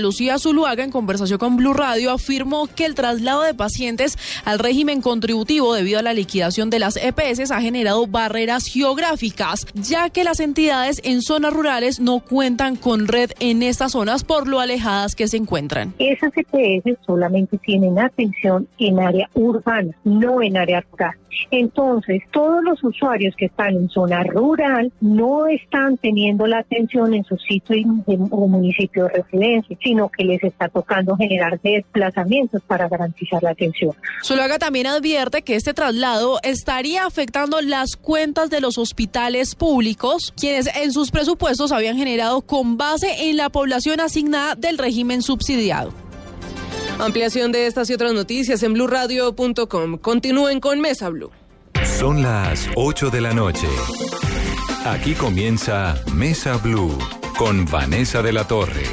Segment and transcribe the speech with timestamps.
[0.00, 4.16] Lucía Zuluaga, en conversación con Blue Radio, afirmó que el traslado de pacientes
[4.46, 10.08] al régimen contributivo debido a la liquidación de las EPS ha generado barreras geográficas, ya
[10.08, 14.58] que las entidades en zonas rurales no cuentan con red en estas zonas por lo
[14.58, 15.92] alejadas que se encuentran.
[15.98, 21.14] Esas EPS solamente tienen atención en área urbana, no en área rural.
[21.50, 27.24] Entonces, todos los usuarios que están en zona rural no están teniendo la atención en
[27.24, 27.76] su sitio
[28.30, 33.92] o municipio de residencia, sino que les está tocando generar desplazamientos para garantizar la atención.
[34.22, 40.68] Zuluaga también advierte que este traslado estaría afectando las cuentas de los hospitales públicos, quienes
[40.76, 46.03] en sus presupuestos habían generado con base en la población asignada del régimen subsidiado.
[46.98, 49.98] Ampliación de estas y otras noticias en blurradio.com.
[49.98, 51.30] Continúen con Mesa Blue.
[51.98, 53.66] Son las 8 de la noche.
[54.84, 56.96] Aquí comienza Mesa Blue
[57.36, 58.84] con Vanessa de la Torre.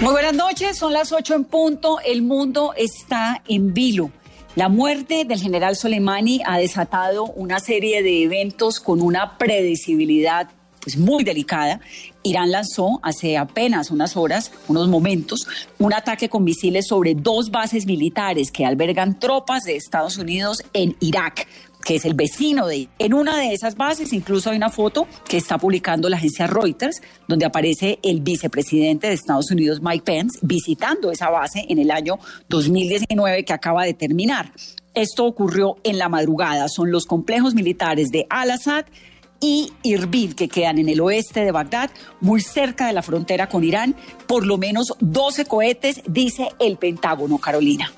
[0.00, 2.00] Muy buenas noches, son las 8 en punto.
[2.00, 4.10] El mundo está en vilo.
[4.56, 10.48] La muerte del general Soleimani ha desatado una serie de eventos con una predecibilidad
[10.80, 11.80] pues muy delicada.
[12.22, 15.46] Irán lanzó hace apenas unas horas, unos momentos,
[15.78, 20.96] un ataque con misiles sobre dos bases militares que albergan tropas de Estados Unidos en
[21.00, 21.46] Irak
[21.84, 25.36] que es el vecino de En una de esas bases incluso hay una foto que
[25.36, 31.10] está publicando la agencia Reuters, donde aparece el vicepresidente de Estados Unidos, Mike Pence, visitando
[31.10, 34.52] esa base en el año 2019 que acaba de terminar.
[34.92, 36.68] Esto ocurrió en la madrugada.
[36.68, 38.86] Son los complejos militares de Al-Assad,
[39.40, 41.90] y Irbil, que quedan en el oeste de Bagdad,
[42.20, 43.96] muy cerca de la frontera con Irán.
[44.26, 47.90] Por lo menos 12 cohetes, dice el Pentágono, Carolina.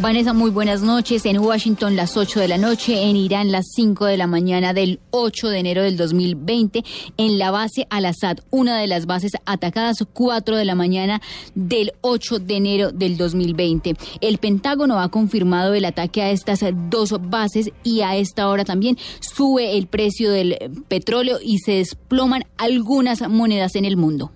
[0.00, 1.24] Vanessa, muy buenas noches.
[1.24, 4.98] En Washington las 8 de la noche, en Irán las 5 de la mañana del
[5.10, 6.84] 8 de enero del 2020,
[7.16, 11.22] en la base Al-Assad, una de las bases atacadas 4 de la mañana
[11.54, 13.94] del 8 de enero del 2020.
[14.20, 18.98] El Pentágono ha confirmado el ataque a estas dos bases y a esta hora también
[19.20, 20.56] sube el precio del
[20.88, 24.32] petróleo y se desploman algunas monedas en el mundo.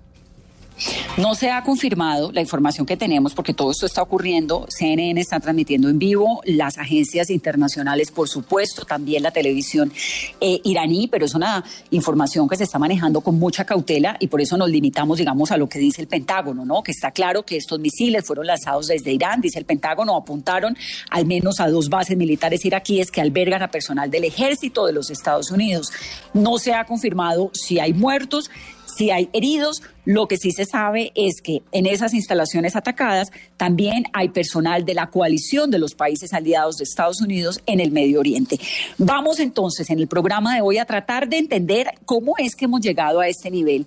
[1.16, 4.66] No se ha confirmado la información que tenemos porque todo esto está ocurriendo.
[4.68, 9.92] CNN está transmitiendo en vivo, las agencias internacionales, por supuesto, también la televisión
[10.40, 14.40] eh, iraní, pero es una información que se está manejando con mucha cautela y por
[14.40, 16.82] eso nos limitamos, digamos, a lo que dice el Pentágono, ¿no?
[16.82, 20.76] Que está claro que estos misiles fueron lanzados desde Irán, dice el Pentágono, apuntaron
[21.10, 25.10] al menos a dos bases militares iraquíes que albergan a personal del ejército de los
[25.10, 25.92] Estados Unidos.
[26.34, 28.50] No se ha confirmado si hay muertos
[28.98, 34.06] si hay heridos, lo que sí se sabe es que en esas instalaciones atacadas también
[34.12, 38.18] hay personal de la coalición de los países aliados de Estados Unidos en el Medio
[38.18, 38.58] Oriente.
[38.98, 42.80] Vamos entonces en el programa de hoy a tratar de entender cómo es que hemos
[42.80, 43.86] llegado a este nivel.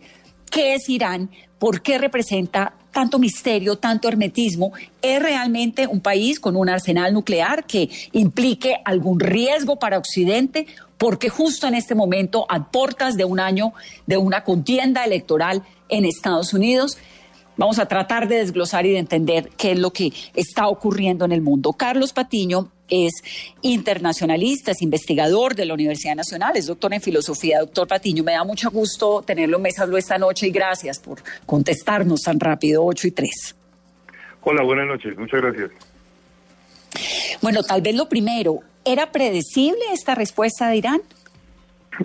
[0.49, 1.29] ¿Qué es Irán?
[1.59, 4.72] ¿Por qué representa tanto misterio, tanto hermetismo?
[5.02, 10.68] ¿Es realmente un país con un arsenal nuclear que implique algún riesgo para Occidente?
[10.97, 13.74] Porque justo en este momento, a portas de un año
[14.06, 16.97] de una contienda electoral en Estados Unidos,
[17.57, 21.31] vamos a tratar de desglosar y de entender qué es lo que está ocurriendo en
[21.31, 21.73] el mundo.
[21.73, 23.24] Carlos Patiño es
[23.62, 27.59] internacionalista, es investigador de la Universidad Nacional, es doctor en filosofía.
[27.59, 32.22] Doctor Patiño, me da mucho gusto tenerlo en Mesa esta noche y gracias por contestarnos
[32.22, 33.56] tan rápido, 8 y 3.
[34.41, 35.72] Hola, buenas noches, muchas gracias.
[37.41, 41.02] Bueno, tal vez lo primero, ¿era predecible esta respuesta de Irán?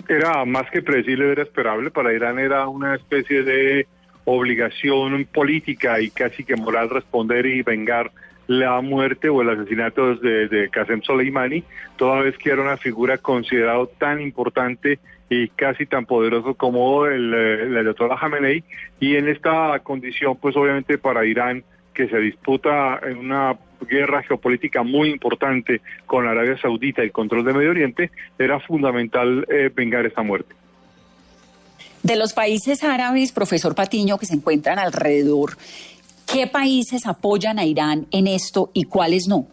[0.07, 1.91] Era más que predecible, era esperable.
[1.91, 3.87] Para Irán era una especie de
[4.25, 8.11] obligación política y casi que moral responder y vengar
[8.47, 11.63] la muerte o el asesinato de, de Qasem Soleimani,
[11.97, 14.99] toda vez que era una figura considerado tan importante
[15.29, 18.63] y casi tan poderoso como el, el doctor Khamenei.
[18.99, 21.63] Y en esta condición, pues obviamente para Irán,
[21.93, 27.43] que se disputa en una guerra geopolítica muy importante con Arabia Saudita y el control
[27.43, 30.55] de Medio Oriente, era fundamental eh, vengar esta muerte.
[32.03, 35.57] De los países árabes, profesor Patiño, que se encuentran alrededor,
[36.31, 39.47] ¿Qué países apoyan a Irán en esto y cuáles no?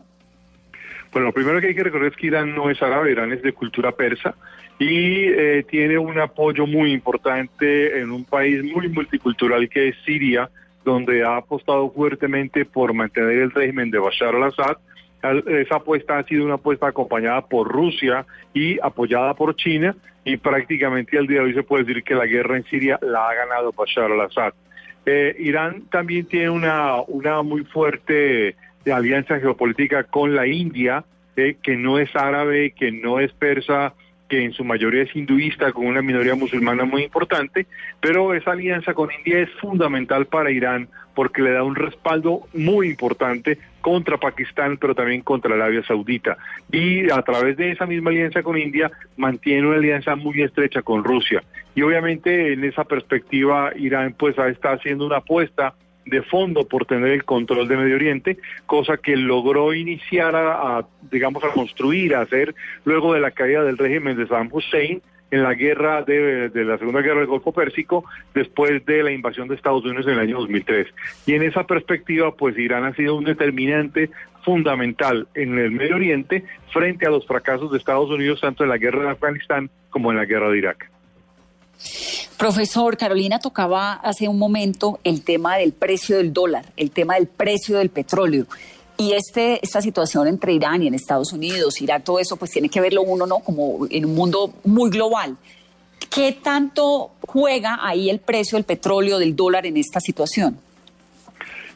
[1.13, 3.43] Bueno, lo primero que hay que recordar es que Irán no es árabe, Irán es
[3.43, 4.35] de cultura persa
[4.81, 10.51] y eh, tiene un apoyo muy importante en un país muy multicultural que es Siria,
[10.85, 14.77] donde ha apostado fuertemente por mantener el régimen de Bashar al-Assad.
[15.47, 19.95] Esa apuesta ha sido una apuesta acompañada por Rusia y apoyada por China
[20.25, 23.29] y prácticamente al día de hoy se puede decir que la guerra en Siria la
[23.29, 24.53] ha ganado Bashar al-Assad.
[25.07, 28.57] Eh, Irán también tiene una, una muy fuerte
[28.93, 31.05] alianza geopolítica con la India,
[31.37, 33.95] eh, que no es árabe, que no es persa,
[34.29, 37.67] que en su mayoría es hinduista, con una minoría musulmana muy importante,
[38.01, 42.89] pero esa alianza con India es fundamental para Irán porque le da un respaldo muy
[42.89, 46.39] importante contra Pakistán, pero también contra Arabia Saudita.
[46.73, 51.05] Y a través de esa misma alianza con India, mantiene una alianza muy estrecha con
[51.05, 51.45] Rusia.
[51.75, 55.75] Y obviamente en esa perspectiva, Irán pues está haciendo una apuesta
[56.07, 61.45] de fondo por tener el control de Medio Oriente, cosa que logró iniciar a, digamos,
[61.45, 62.55] a construir, a hacer
[62.87, 65.03] luego de la caída del régimen de Saddam Hussein
[65.35, 69.57] en la guerra de, la Segunda Guerra del Golfo Pérsico, después de la invasión de
[69.57, 70.87] Estados Unidos en el año 2003.
[71.27, 74.11] Y en esa perspectiva, pues Irán ha sido un determinante
[74.45, 78.79] fundamental en el Medio Oriente frente a los fracasos de Estados Unidos tanto en la
[78.79, 80.91] guerra de Afganistán como en la guerra de Irak.
[82.39, 87.27] Profesor, Carolina tocaba hace un momento el tema del precio del dólar, el tema del
[87.27, 88.47] precio del petróleo.
[88.97, 92.69] Y este, esta situación entre Irán y en Estados Unidos, Irak, todo eso, pues tiene
[92.69, 93.41] que verlo uno, ¿no?
[93.41, 95.37] Como en un mundo muy global.
[96.15, 100.59] ¿Qué tanto juega ahí el precio del petróleo, del dólar en esta situación?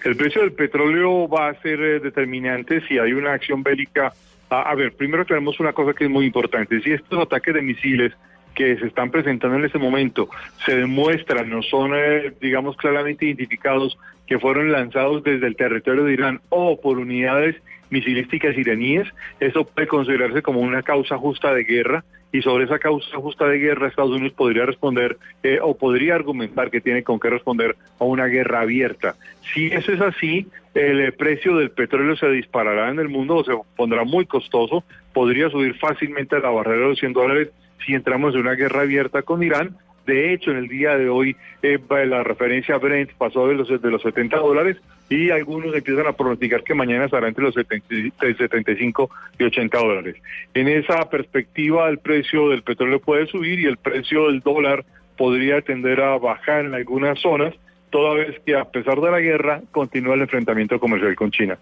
[0.04, 4.12] El precio del petróleo va a ser eh, determinante si hay una acción bélica.
[4.48, 6.80] a ver, primero tenemos una cosa que es muy importante.
[6.80, 8.12] Si estos ataques de misiles
[8.58, 10.28] que se están presentando en este momento
[10.66, 13.96] se demuestran, no son, eh, digamos, claramente identificados
[14.28, 17.56] que fueron lanzados desde el territorio de Irán o por unidades
[17.90, 19.08] misilísticas iraníes,
[19.40, 23.58] eso puede considerarse como una causa justa de guerra y sobre esa causa justa de
[23.58, 28.04] guerra Estados Unidos podría responder eh, o podría argumentar que tiene con qué responder a
[28.04, 29.14] una guerra abierta.
[29.54, 33.52] Si eso es así, el precio del petróleo se disparará en el mundo o se
[33.76, 34.84] pondrá muy costoso,
[35.14, 37.48] podría subir fácilmente a la barrera de los 100 dólares
[37.86, 39.76] si entramos en una guerra abierta con Irán.
[40.08, 43.90] De hecho, en el día de hoy eh, la referencia Brent pasó de los, de
[43.90, 44.78] los 70 dólares
[45.10, 50.16] y algunos empiezan a pronosticar que mañana estará entre los 75 y 80 dólares.
[50.54, 54.86] En esa perspectiva, el precio del petróleo puede subir y el precio del dólar
[55.18, 57.52] podría tender a bajar en algunas zonas,
[57.90, 61.58] toda vez que a pesar de la guerra continúa el enfrentamiento comercial con China.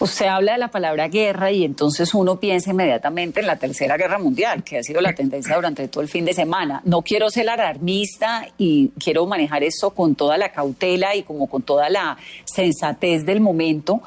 [0.00, 4.18] Usted habla de la palabra guerra y entonces uno piensa inmediatamente en la Tercera Guerra
[4.18, 6.80] Mundial, que ha sido la tendencia durante todo el fin de semana.
[6.86, 11.60] No quiero ser alarmista y quiero manejar eso con toda la cautela y como con
[11.60, 14.00] toda la sensatez del momento,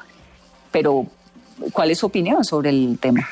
[0.72, 1.06] pero
[1.72, 3.28] ¿cuál es su opinión sobre el tema?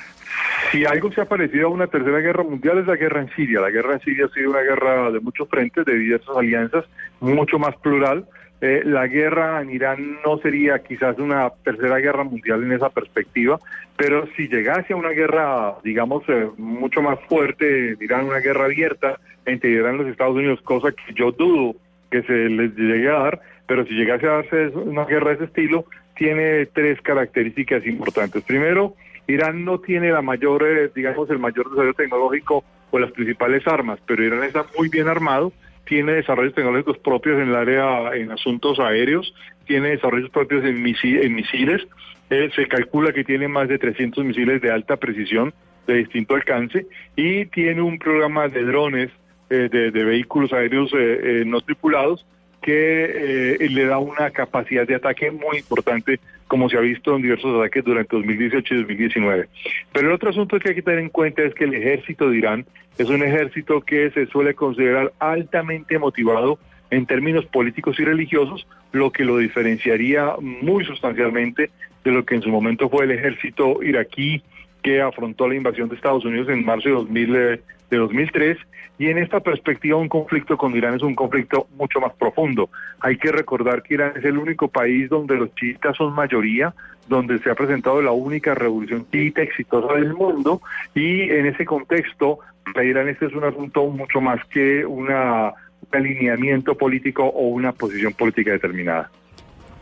[0.71, 3.61] Si algo se ha parecido a una tercera guerra mundial es la guerra en Siria.
[3.61, 6.85] La guerra en Siria ha sido una guerra de muchos frentes, de diversas alianzas,
[7.19, 8.25] mucho más plural
[8.65, 13.59] eh, la guerra en Irán no sería quizás una tercera guerra mundial en esa perspectiva,
[13.97, 19.19] pero si llegase a una guerra, digamos, eh, mucho más fuerte, Irán, una guerra abierta
[19.47, 21.75] entre Irán y los Estados Unidos, cosa que yo dudo
[22.09, 25.45] que se les llegue a dar, pero si llegase a darse una guerra de ese
[25.47, 25.85] estilo,
[26.15, 28.45] tiene tres características importantes.
[28.45, 28.95] Primero,
[29.27, 32.63] Irán no tiene la mayor, eh, digamos, el mayor desarrollo tecnológico
[32.93, 35.53] o las principales armas, pero Irán está muy bien armado
[35.85, 39.35] tiene desarrollos tecnológicos propios en el área, en asuntos aéreos,
[39.67, 41.87] tiene desarrollos propios en, misiles,
[42.31, 45.53] eh, se calcula que tiene más de 300 misiles de alta precisión
[45.87, 46.87] de distinto alcance
[47.17, 49.11] y tiene un programa de drones
[49.51, 52.25] eh, de, vehículos aéreos eh, no tripulados
[52.63, 56.21] que le da una capacidad de ataque muy importante,
[56.53, 59.49] como se ha visto en diversos ataques durante 2018 y 2019.
[59.91, 62.37] Pero el otro asunto que hay que tener en cuenta es que el ejército de
[62.37, 62.67] Irán
[62.99, 66.59] es un ejército que se suele considerar altamente motivado
[66.91, 71.71] en términos políticos y religiosos, lo que lo diferenciaría muy sustancialmente
[72.05, 74.43] de lo que en su momento fue el ejército iraquí
[74.83, 77.61] que afrontó la invasión de Estados Unidos en marzo de, 2000, eh,
[77.91, 78.59] de 2003.
[78.99, 82.71] Y en esta perspectiva, un conflicto con Irán es un conflicto mucho más profundo.
[83.01, 86.75] Hay que recordar que Irán es el único país donde los chiitas son mayoría,
[87.09, 90.61] donde se ha presentado la única revolución chiita exitosa del mundo.
[90.95, 95.89] Y en ese contexto, para Irán este es un asunto mucho más que una, un
[95.93, 99.11] alineamiento político o una posición política determinada.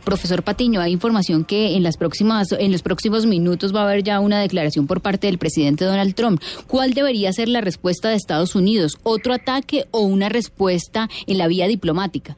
[0.03, 4.03] Profesor Patiño, hay información que en las próximas, en los próximos minutos va a haber
[4.03, 6.41] ya una declaración por parte del presidente Donald Trump.
[6.67, 8.97] ¿Cuál debería ser la respuesta de Estados Unidos?
[9.03, 12.35] ¿Otro ataque o una respuesta en la vía diplomática?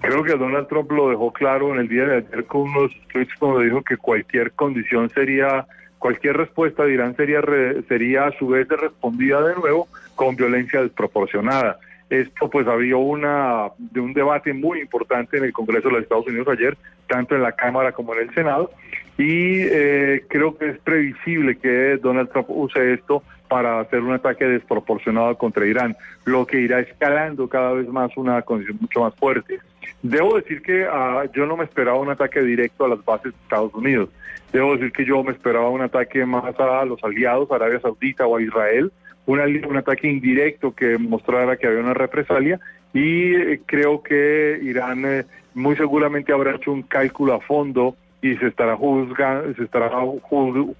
[0.00, 3.32] Creo que Donald Trump lo dejó claro en el día de ayer con unos tweets
[3.38, 5.66] cuando dijo que cualquier condición sería
[5.98, 7.40] cualquier respuesta de Irán sería,
[7.88, 11.78] sería a su vez respondida de nuevo con violencia desproporcionada.
[12.20, 16.26] Esto pues había una de un debate muy importante en el Congreso de los Estados
[16.28, 16.76] Unidos ayer,
[17.08, 18.70] tanto en la Cámara como en el Senado,
[19.18, 24.44] y eh, creo que es previsible que Donald Trump use esto para hacer un ataque
[24.44, 29.58] desproporcionado contra Irán, lo que irá escalando cada vez más una condición mucho más fuerte.
[30.02, 33.38] Debo decir que ah, yo no me esperaba un ataque directo a las bases de
[33.42, 34.08] Estados Unidos.
[34.52, 38.36] Debo decir que yo me esperaba un ataque más a los aliados, Arabia Saudita o
[38.36, 38.92] a Israel,
[39.26, 42.60] un, ali- un ataque indirecto que mostrara que había una represalia
[42.92, 48.36] y eh, creo que Irán eh, muy seguramente habrá hecho un cálculo a fondo y
[48.36, 50.20] se estará juzgando, se estará ju-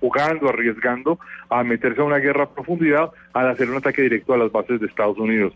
[0.01, 1.19] jugando, arriesgando
[1.51, 4.81] a meterse a una guerra a profundidad al hacer un ataque directo a las bases
[4.81, 5.53] de Estados Unidos.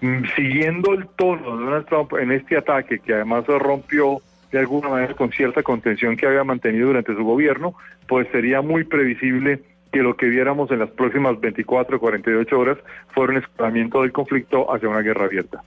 [0.00, 4.18] Mm, Siguiendo el tono de Donald Trump en este ataque, que además se rompió
[4.52, 7.74] de alguna manera con cierta contención que había mantenido durante su gobierno,
[8.06, 9.60] pues sería muy previsible
[9.92, 12.78] que lo que viéramos en las próximas 24 o 48 horas
[13.14, 15.62] fuera un escalamiento del conflicto hacia una guerra abierta.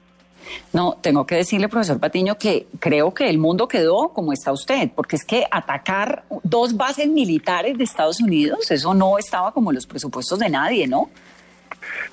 [0.74, 4.90] No, tengo que decirle, profesor Patiño, que creo que el mundo quedó como está usted,
[4.96, 9.76] porque es que atacar dos bases militares de Estados Unidos, eso no estaba como en
[9.76, 11.10] los presupuestos de nadie, ¿no?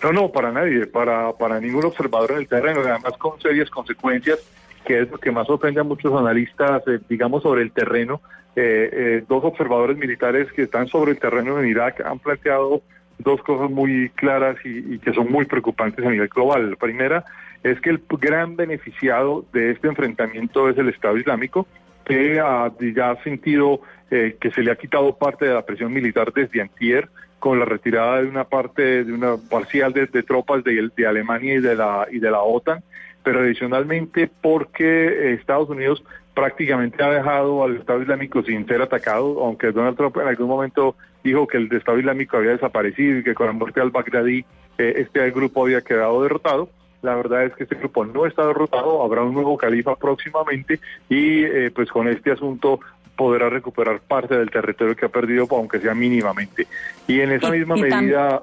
[0.02, 4.38] No, no, para nadie, para, para ningún observador en el terreno, además con serias consecuencias,
[4.84, 8.20] que es lo que más ofende a muchos analistas, eh, digamos, sobre el terreno.
[8.54, 12.82] Eh, eh, dos observadores militares que están sobre el terreno en Irak han planteado
[13.18, 16.70] dos cosas muy claras y, y que son muy preocupantes a nivel global.
[16.70, 17.24] La primera
[17.62, 21.66] es que el gran beneficiado de este enfrentamiento es el Estado Islámico,
[22.04, 25.92] que ha, ya ha sentido eh, que se le ha quitado parte de la presión
[25.92, 27.08] militar desde antier,
[27.38, 31.54] con la retirada de una parte, de una parcial de, de tropas de, de Alemania
[31.54, 32.82] y de la y de la OTAN,
[33.22, 36.02] pero adicionalmente porque eh, Estados Unidos
[36.34, 40.96] prácticamente ha dejado al Estado Islámico sin ser atacado, aunque Donald Trump en algún momento
[41.22, 44.44] dijo que el Estado Islámico había desaparecido y que con la muerte al Baghdadi
[44.78, 46.68] eh, este grupo había quedado derrotado.
[47.02, 51.44] La verdad es que este grupo no está derrotado, habrá un nuevo califa próximamente y
[51.44, 52.80] eh, pues con este asunto
[53.16, 56.66] podrá recuperar parte del territorio que ha perdido, aunque sea mínimamente.
[57.06, 58.42] Y en esa Y- misma y medida,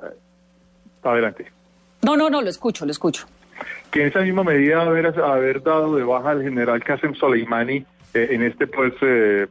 [1.03, 1.45] adelante
[2.03, 3.25] No, no, no, lo escucho, lo escucho.
[3.91, 8.27] Que en esa misma medida haber, haber dado de baja al general Qasem Soleimani eh,
[8.31, 9.47] en este pues eh,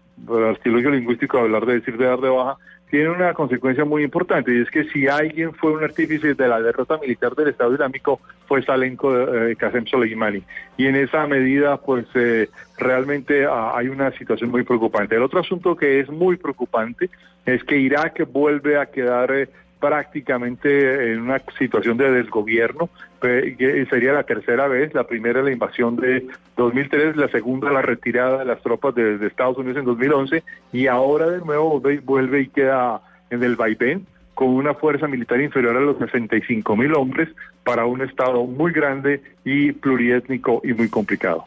[0.48, 2.56] artilugio lingüístico de hablar de decir de dar de baja
[2.90, 6.60] tiene una consecuencia muy importante y es que si alguien fue un artífice de la
[6.60, 10.42] derrota militar del Estado Islámico fue Salenko eh, Qasem Soleimani
[10.76, 12.48] y en esa medida pues eh,
[12.78, 15.16] realmente ah, hay una situación muy preocupante.
[15.16, 17.10] El otro asunto que es muy preocupante
[17.44, 19.48] es que Irak vuelve a quedar eh,
[19.80, 22.88] prácticamente en una situación de desgobierno,
[23.23, 27.82] eh, que sería la tercera vez, la primera la invasión de 2003, la segunda la
[27.82, 30.42] retirada de las tropas de, Estados Unidos en 2011
[30.73, 35.40] y ahora de nuevo vuelve, vuelve y queda en el vaivén con una fuerza militar
[35.40, 37.28] inferior a los 65 mil hombres
[37.64, 41.44] para un estado muy grande y pluriétnico y muy complicado.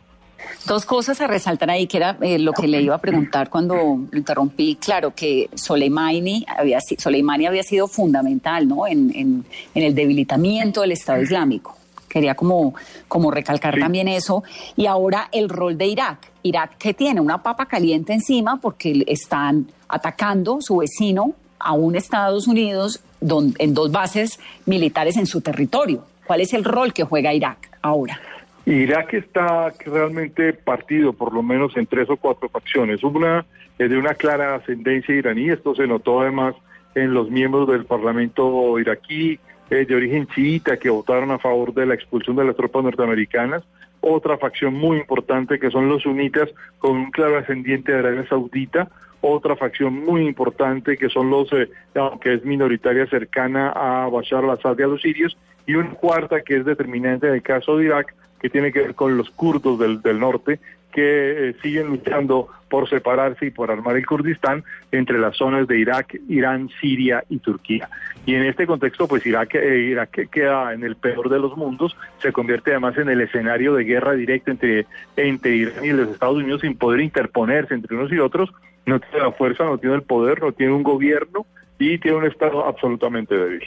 [0.67, 3.75] Dos cosas a resaltar ahí, que era eh, lo que le iba a preguntar cuando
[3.75, 4.75] lo interrumpí.
[4.75, 8.85] Claro que Soleimani había, Soleimani había sido fundamental ¿no?
[8.87, 11.75] en, en- en el debilitamiento del Estado Islámico.
[12.07, 12.73] Quería como,
[13.07, 14.43] como recalcar también eso.
[14.75, 16.29] Y ahora el rol de Irak.
[16.43, 22.47] Irak que tiene una papa caliente encima porque están atacando su vecino a un Estados
[22.47, 26.03] Unidos don- en dos bases militares en su territorio.
[26.27, 28.19] ¿Cuál es el rol que juega Irak ahora?
[28.65, 33.03] Irak está realmente partido, por lo menos en tres o cuatro facciones.
[33.03, 33.45] Una
[33.79, 36.55] es de una clara ascendencia iraní, esto se notó además
[36.93, 39.39] en los miembros del Parlamento iraquí
[39.69, 43.63] eh, de origen chiita que votaron a favor de la expulsión de las tropas norteamericanas.
[44.01, 46.49] Otra facción muy importante que son los sunitas
[46.79, 48.89] con un claro ascendiente de Arabia Saudita.
[49.21, 54.77] Otra facción muy importante que son los, eh, aunque es minoritaria cercana a Bashar al-Assad
[54.79, 55.37] y a los sirios.
[55.67, 58.95] Y una cuarta que es determinante en el caso de Irak, que tiene que ver
[58.95, 60.59] con los kurdos del, del norte,
[60.91, 65.77] que eh, siguen luchando por separarse y por armar el Kurdistán entre las zonas de
[65.77, 67.89] Irak, Irán, Siria y Turquía.
[68.25, 71.97] Y en este contexto, pues Irak, eh, Irak queda en el peor de los mundos,
[72.19, 74.85] se convierte además en el escenario de guerra directa entre,
[75.17, 78.53] entre Irán y los Estados Unidos sin poder interponerse entre unos y otros,
[78.85, 81.45] no tiene la fuerza, no tiene el poder, no tiene un gobierno
[81.79, 83.63] y tiene un Estado absolutamente débil.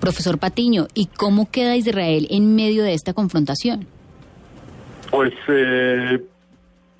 [0.00, 3.86] Profesor Patiño, ¿y cómo queda Israel en medio de esta confrontación?
[5.10, 6.20] Pues eh,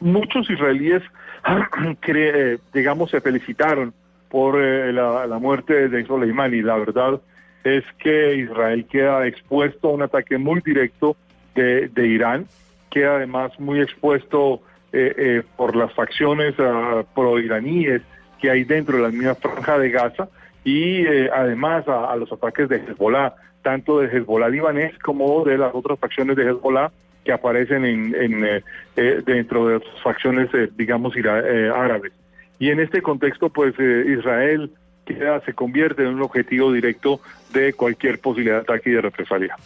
[0.00, 1.02] muchos israelíes,
[2.74, 3.92] digamos, se felicitaron
[4.28, 6.62] por eh, la, la muerte de Soleimani.
[6.62, 7.20] La verdad
[7.64, 11.16] es que Israel queda expuesto a un ataque muy directo
[11.54, 12.46] de, de Irán,
[12.90, 14.62] queda además muy expuesto
[15.06, 18.02] eh, eh, por las facciones ah, pro-iraníes
[18.40, 20.28] que hay dentro de la misma franja de Gaza
[20.64, 25.74] y eh, además a, los ataques de Hezbollah, tanto de Hezbollah libanés como de las
[25.74, 26.90] otras facciones de Hezbollah
[27.24, 28.62] que aparecen en, en eh,
[28.96, 32.12] eh, dentro de las facciones, digamos, árabes.
[32.58, 34.72] Y en este contexto, pues Israel
[35.04, 37.20] queda, se convierte en un objetivo directo
[37.52, 39.56] de cualquier posibilidad de ataque y de represalia.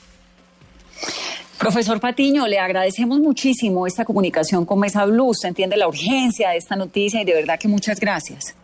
[1.63, 5.27] Profesor Patiño, le agradecemos muchísimo esta comunicación con Mesa Blue.
[5.27, 8.57] Usted entiende la urgencia de esta noticia y de verdad que muchas gracias.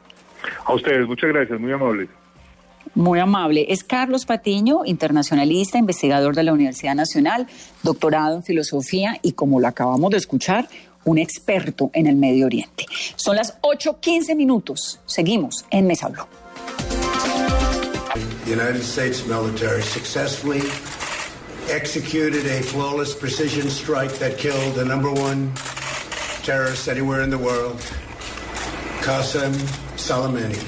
[0.65, 2.09] A ustedes, muchas gracias, muy amable.
[2.97, 3.67] Muy amable.
[3.69, 7.47] Es Carlos Patiño, internacionalista, investigador de la Universidad Nacional,
[7.85, 10.69] doctorado en filosofía y, como lo acabamos de escuchar,
[11.05, 12.85] un experto en el Medio Oriente.
[13.15, 14.99] Son las 8.15 minutos.
[15.07, 16.27] Seguimos en Mesa Blue.
[18.45, 20.63] United States military successfully
[21.71, 25.53] executed a flawless precision strike that killed the number one
[26.43, 27.79] terrorist anywhere in the world,
[29.01, 29.53] Qasem
[29.97, 30.59] Soleimani.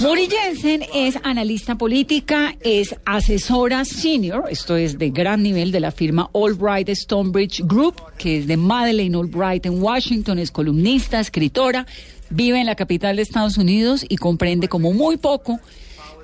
[0.00, 5.90] Mori Jensen es analista política, es asesora senior, esto es de gran nivel de la
[5.90, 11.84] firma Albright Stonebridge Group, que es de Madeleine Albright en Washington, es columnista, escritora,
[12.30, 15.58] vive en la capital de Estados Unidos y comprende como muy poco,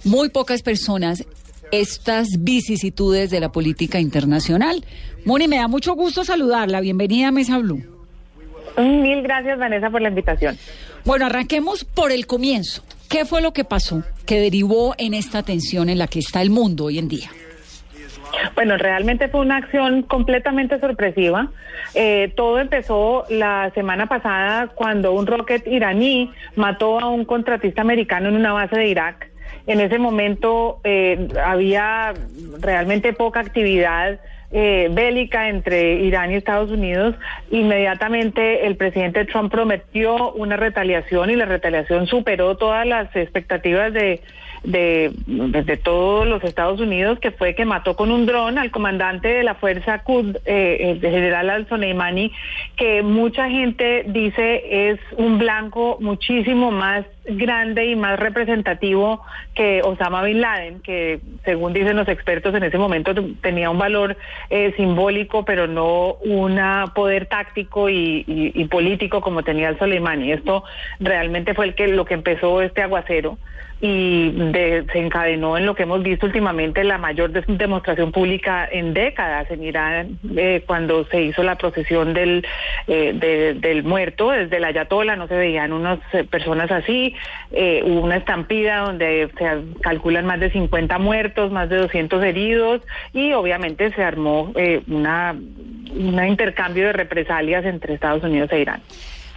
[0.04, 1.24] muy pocas personas
[1.72, 4.84] estas vicisitudes de la política internacional.
[5.24, 6.80] Moni, me da mucho gusto saludarla.
[6.80, 7.82] Bienvenida a Mesa Blue.
[8.76, 10.58] Mil gracias, Vanessa, por la invitación.
[11.04, 12.82] Bueno, arranquemos por el comienzo.
[13.08, 16.50] ¿Qué fue lo que pasó que derivó en esta tensión en la que está el
[16.50, 17.30] mundo hoy en día?
[18.54, 21.50] Bueno, realmente fue una acción completamente sorpresiva.
[21.94, 28.28] Eh, todo empezó la semana pasada cuando un rocket iraní mató a un contratista americano
[28.28, 29.30] en una base de Irak.
[29.66, 32.12] En ese momento eh, había
[32.60, 34.20] realmente poca actividad
[34.56, 37.16] eh, bélica entre Irán y Estados Unidos,
[37.50, 44.20] inmediatamente el presidente Trump prometió una retaliación y la retaliación superó todas las expectativas de,
[44.62, 49.26] de, de, todos los Estados Unidos, que fue que mató con un dron al comandante
[49.26, 52.30] de la Fuerza Qud, eh, el general al-Soleimani,
[52.76, 59.22] que mucha gente dice es un blanco muchísimo más grande y más representativo
[59.54, 64.16] que Osama Bin Laden, que según dicen los expertos en ese momento tenía un valor
[64.50, 66.60] eh, simbólico, pero no un
[66.94, 70.32] poder táctico y, político como tenía el Soleimani.
[70.32, 70.64] Esto
[71.00, 73.38] realmente fue el que lo que empezó este aguacero
[73.80, 79.62] y desencadenó en lo que hemos visto últimamente la mayor demostración pública en décadas en
[79.62, 82.46] Irán eh, cuando se hizo la procesión del,
[82.86, 87.13] eh, del muerto desde la Ayatola no se veían unas eh, personas así
[87.50, 93.32] hubo una estampida donde se calculan más de 50 muertos más de 200 heridos y
[93.32, 94.52] obviamente se armó
[94.88, 98.80] una un intercambio de represalias entre Estados Unidos e Irán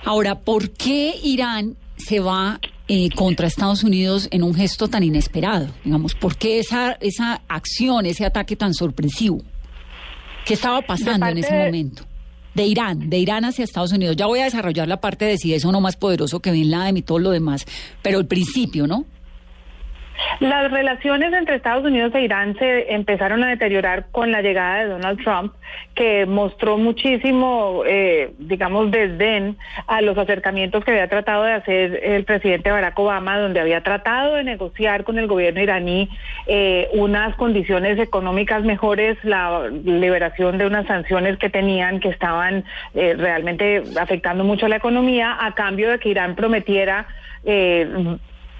[0.03, 2.59] ahora ¿por qué Irán se va
[2.89, 5.67] eh, contra Estados Unidos en un gesto tan inesperado?
[5.83, 9.41] Digamos, ¿por qué esa, esa acción, ese ataque tan sorpresivo?
[10.45, 12.03] ¿Qué estaba pasando en ese momento?
[12.57, 14.15] De Irán, de Irán hacia Estados Unidos.
[14.15, 16.97] Ya voy a desarrollar la parte de si es uno más poderoso que Bin Laden
[16.97, 17.67] y todo lo demás,
[18.01, 19.05] pero el principio, ¿no?
[20.39, 24.85] Las relaciones entre Estados Unidos e Irán se empezaron a deteriorar con la llegada de
[24.85, 25.53] Donald Trump,
[25.95, 32.23] que mostró muchísimo, eh, digamos, desdén a los acercamientos que había tratado de hacer el
[32.23, 36.09] presidente Barack Obama, donde había tratado de negociar con el gobierno iraní
[36.45, 43.15] eh, unas condiciones económicas mejores, la liberación de unas sanciones que tenían que estaban eh,
[43.17, 47.07] realmente afectando mucho a la economía, a cambio de que Irán prometiera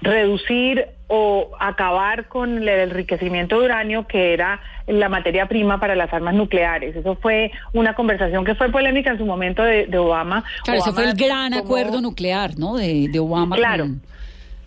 [0.00, 6.12] reducir o acabar con el enriquecimiento de uranio, que era la materia prima para las
[6.12, 6.94] armas nucleares.
[6.94, 10.44] Eso fue una conversación que fue polémica en su momento de, Obama.
[10.64, 12.76] Claro, ese fue el gran acuerdo nuclear, ¿no?
[12.76, 13.56] De, Obama.
[13.56, 13.86] Claro.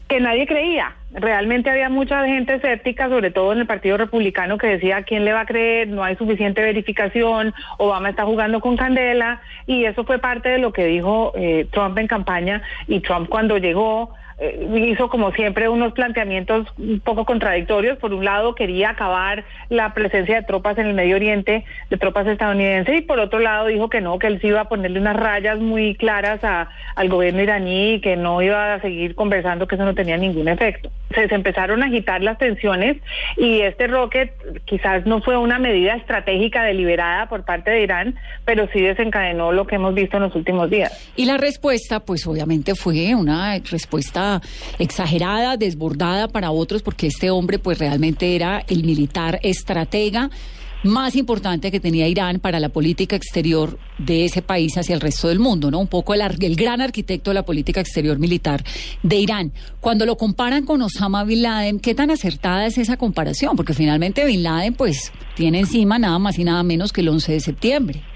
[0.07, 0.93] Que nadie creía.
[1.13, 5.33] Realmente había mucha gente escéptica, sobre todo en el Partido Republicano, que decía quién le
[5.33, 10.19] va a creer, no hay suficiente verificación, Obama está jugando con candela, y eso fue
[10.19, 14.13] parte de lo que dijo eh, Trump en campaña, y Trump cuando llegó
[14.75, 17.97] hizo como siempre unos planteamientos un poco contradictorios.
[17.97, 22.27] Por un lado quería acabar la presencia de tropas en el Medio Oriente, de tropas
[22.27, 25.15] estadounidenses, y por otro lado dijo que no, que él sí iba a ponerle unas
[25.15, 29.75] rayas muy claras a, al gobierno iraní y que no iba a seguir conversando, que
[29.75, 30.91] eso no tenía ningún efecto.
[31.13, 32.97] Se, se empezaron a agitar las tensiones
[33.37, 34.33] y este rocket
[34.65, 39.67] quizás no fue una medida estratégica deliberada por parte de Irán, pero sí desencadenó lo
[39.67, 41.11] que hemos visto en los últimos días.
[41.15, 44.30] Y la respuesta, pues obviamente fue una respuesta
[44.79, 50.29] exagerada, desbordada para otros, porque este hombre pues realmente era el militar estratega
[50.83, 55.27] más importante que tenía Irán para la política exterior de ese país hacia el resto
[55.27, 55.79] del mundo, ¿no?
[55.79, 58.63] Un poco el, el gran arquitecto de la política exterior militar
[59.03, 59.51] de Irán.
[59.79, 63.55] Cuando lo comparan con Osama Bin Laden, ¿qué tan acertada es esa comparación?
[63.55, 67.33] Porque finalmente Bin Laden, pues, tiene encima nada más y nada menos que el 11
[67.33, 68.10] de septiembre.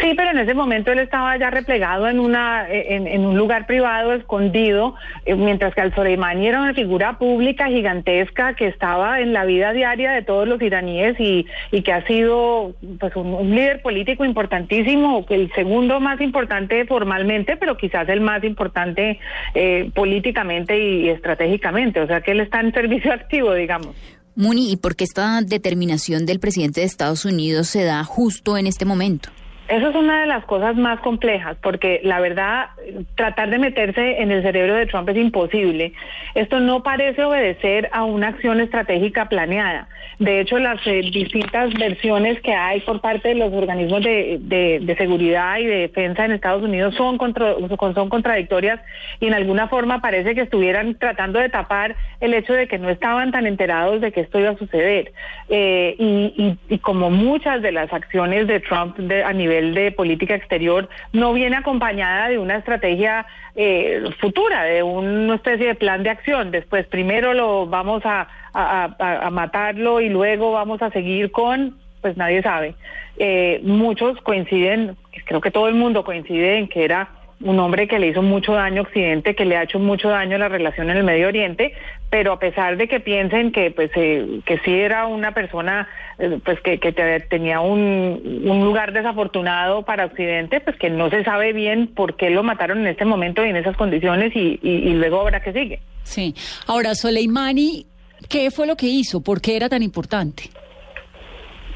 [0.00, 4.12] Sí, pero en ese momento él estaba ya replegado en una en, un lugar privado,
[4.12, 9.72] escondido, eh, mientras que al-Soleimani era una figura pública gigantesca que estaba en la vida
[9.72, 15.24] diaria de todos los iraníes y, y que ha sido pues un, líder político importantísimo,
[15.30, 19.18] el segundo más importante formalmente, pero quizás el más importante
[19.54, 22.00] eh, políticamente y estratégicamente.
[22.00, 23.96] O sea que él está en servicio activo, digamos.
[24.34, 28.66] Muni, ¿y por qué esta determinación del presidente de Estados Unidos se da justo en
[28.66, 29.30] este momento?
[29.68, 32.68] Eso es una de las cosas más complejas, porque la verdad,
[33.16, 35.92] tratar de meterse en el cerebro de Trump es imposible.
[36.36, 39.88] Esto no parece obedecer a una acción estratégica planeada.
[40.20, 45.58] De hecho, las eh, distintas versiones que hay por parte de los organismos de, seguridad
[45.58, 47.18] y de defensa en Estados Unidos son,
[47.94, 48.80] son contradictorias
[49.20, 52.88] y en alguna forma parece que estuvieran tratando de tapar el hecho de que no
[52.88, 55.12] estaban tan enterados de que esto iba a suceder.
[55.48, 61.32] Eh, y, como muchas de las acciones de Trump a nivel de política exterior no
[61.32, 66.50] viene acompañada de una estrategia eh, futura, de una especie de plan de acción.
[66.50, 68.28] Después, primero lo vamos a,
[69.30, 72.74] matarlo y luego vamos a seguir con, pues nadie sabe.
[73.18, 77.08] Eh, muchos coinciden, creo que todo el mundo coincide en que era
[77.40, 80.36] un hombre que le hizo mucho daño a Occidente, que le ha hecho mucho daño
[80.36, 81.74] a la relación en el Medio Oriente,
[82.08, 86.38] pero a pesar de que piensen que pues eh, que sí era una persona eh,
[86.44, 86.92] pues que, que
[87.28, 92.30] tenía un, un, lugar desafortunado para Occidente, pues que no se sabe bien por qué
[92.30, 95.52] lo mataron en este momento y en esas condiciones y, y, y luego habrá que
[95.52, 95.80] sigue.
[96.04, 96.34] Sí.
[96.66, 97.86] Ahora, Soleimani,
[98.30, 99.20] ¿qué fue lo que hizo?
[99.20, 100.44] ¿Por qué era tan importante?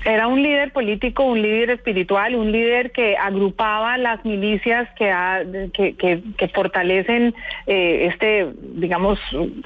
[0.04, 5.12] Era un líder político, un líder espiritual, un líder que agrupaba las milicias que,
[5.72, 7.34] que, fortalecen
[7.66, 9.18] eh, este, digamos,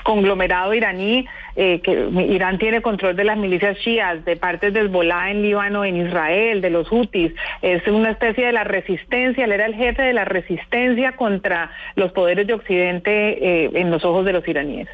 [0.02, 5.30] conglomerado iraní, eh, que Irán tiene control de las milicias chias, de partes del Hezbollah
[5.30, 7.32] en Líbano, en Israel, de los hutis.
[7.62, 12.10] Es una especie de la resistencia, él era el jefe de la resistencia contra los
[12.10, 14.88] poderes de Occidente eh, en los ojos de los iraníes.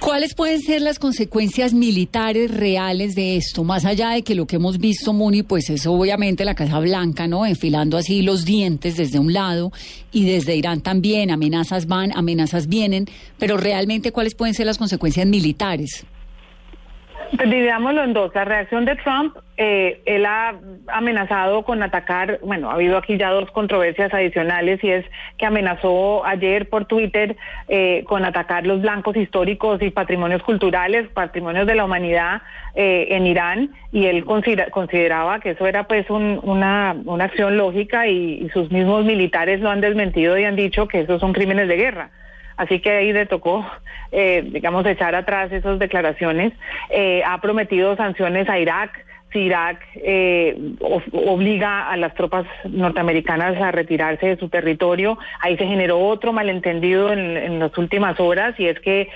[0.00, 3.64] ¿Cuáles pueden ser las consecuencias militares reales de esto?
[3.64, 7.26] Más allá de que lo que hemos visto, Muni, pues es obviamente la Casa Blanca,
[7.26, 7.46] ¿no?
[7.46, 9.72] Enfilando así los dientes desde un lado
[10.12, 13.06] y desde Irán también, amenazas van, amenazas vienen,
[13.38, 16.06] pero realmente cuáles pueden ser las consecuencias militares?
[17.36, 18.30] Pues dividámoslo en dos.
[18.34, 20.54] La reacción de Trump, eh, él ha
[20.88, 25.04] amenazado con atacar, bueno, ha habido aquí ya dos controversias adicionales y es
[25.38, 27.36] que amenazó ayer por Twitter
[27.68, 32.42] eh, con atacar los blancos históricos y patrimonios culturales, patrimonios de la humanidad
[32.74, 38.48] eh, en Irán y él consideraba que eso era pues una, una acción lógica y
[38.52, 42.10] sus mismos militares lo han desmentido y han dicho que esos son crímenes de guerra.
[42.56, 43.66] Así que ahí le tocó,
[44.12, 46.52] eh, digamos, echar atrás esas declaraciones.
[46.90, 49.04] Eh, ha prometido sanciones a Irak.
[49.32, 50.56] Si Irak eh,
[51.12, 57.12] obliga a las tropas norteamericanas a retirarse de su territorio, ahí se generó otro malentendido
[57.12, 59.08] en, las últimas horas y es que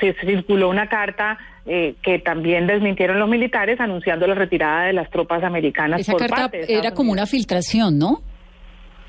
[0.00, 5.44] se circuló una carta que también desmintieron los militares anunciando la retirada de las tropas
[5.44, 6.00] americanas.
[6.00, 8.22] Esa carta era como una filtración, ¿no?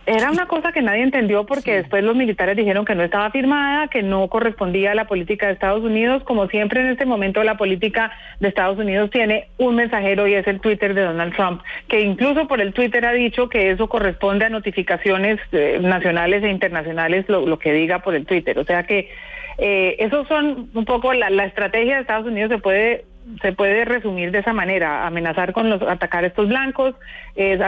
[0.09, 3.89] Era una cosa que nadie entendió porque después los militares dijeron que no estaba firmada,
[3.89, 6.23] que no correspondía a la política de Estados Unidos.
[6.23, 10.47] Como siempre en este momento la política de Estados Unidos tiene un mensajero y es
[10.47, 14.45] el Twitter de Donald Trump, que incluso por el Twitter ha dicho que eso corresponde
[14.45, 18.57] a notificaciones eh, nacionales e internacionales, lo, que diga por el Twitter.
[18.57, 19.11] O sea que
[19.59, 23.05] eh, esos son un poco la, estrategia de Estados Unidos se puede
[23.43, 26.95] se puede resumir de esa manera, amenazar con los, atacar a estos blancos,
[27.35, 27.61] es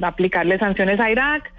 [0.00, 1.50] aplicarle sanciones a Irak,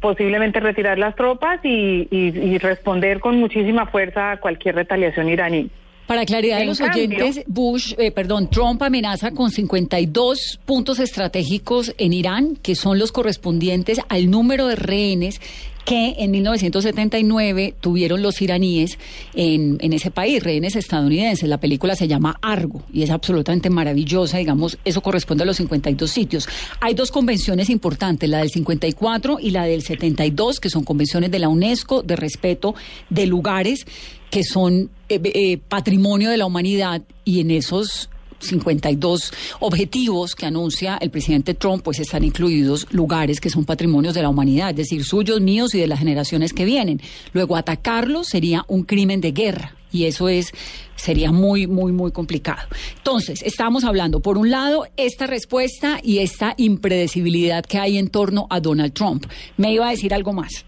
[0.00, 5.70] posiblemente retirar las tropas y, responder con muchísima fuerza a cualquier retaliación iraní.
[6.08, 12.14] Para claridad de los oyentes, Bush, eh, perdón, Trump amenaza con 52 puntos estratégicos en
[12.14, 15.38] Irán, que son los correspondientes al número de rehenes
[15.84, 18.98] que en 1979 tuvieron los iraníes
[19.34, 21.48] en, en, ese país, rehenes estadounidenses.
[21.48, 26.10] La película se llama Argo y es absolutamente maravillosa, digamos, eso corresponde a los 52
[26.10, 26.48] sitios.
[26.80, 31.38] Hay dos convenciones importantes, la del 54 y la del 72, que son convenciones de
[31.38, 32.74] la UNESCO de respeto
[33.08, 33.86] de lugares
[34.30, 38.10] que son eh, eh, patrimonio de la humanidad y en esos
[38.40, 44.22] 52 objetivos que anuncia el presidente Trump, pues están incluidos lugares que son patrimonios de
[44.22, 47.00] la humanidad, es decir, suyos, míos y de las generaciones que vienen.
[47.32, 50.52] Luego, atacarlos sería un crimen de guerra Y eso es
[50.96, 52.68] sería muy, muy, muy complicado.
[52.98, 58.46] Entonces, estamos hablando, por un lado, esta respuesta y esta impredecibilidad que hay en torno
[58.50, 59.26] a Donald Trump.
[59.56, 60.67] Me iba a decir algo más.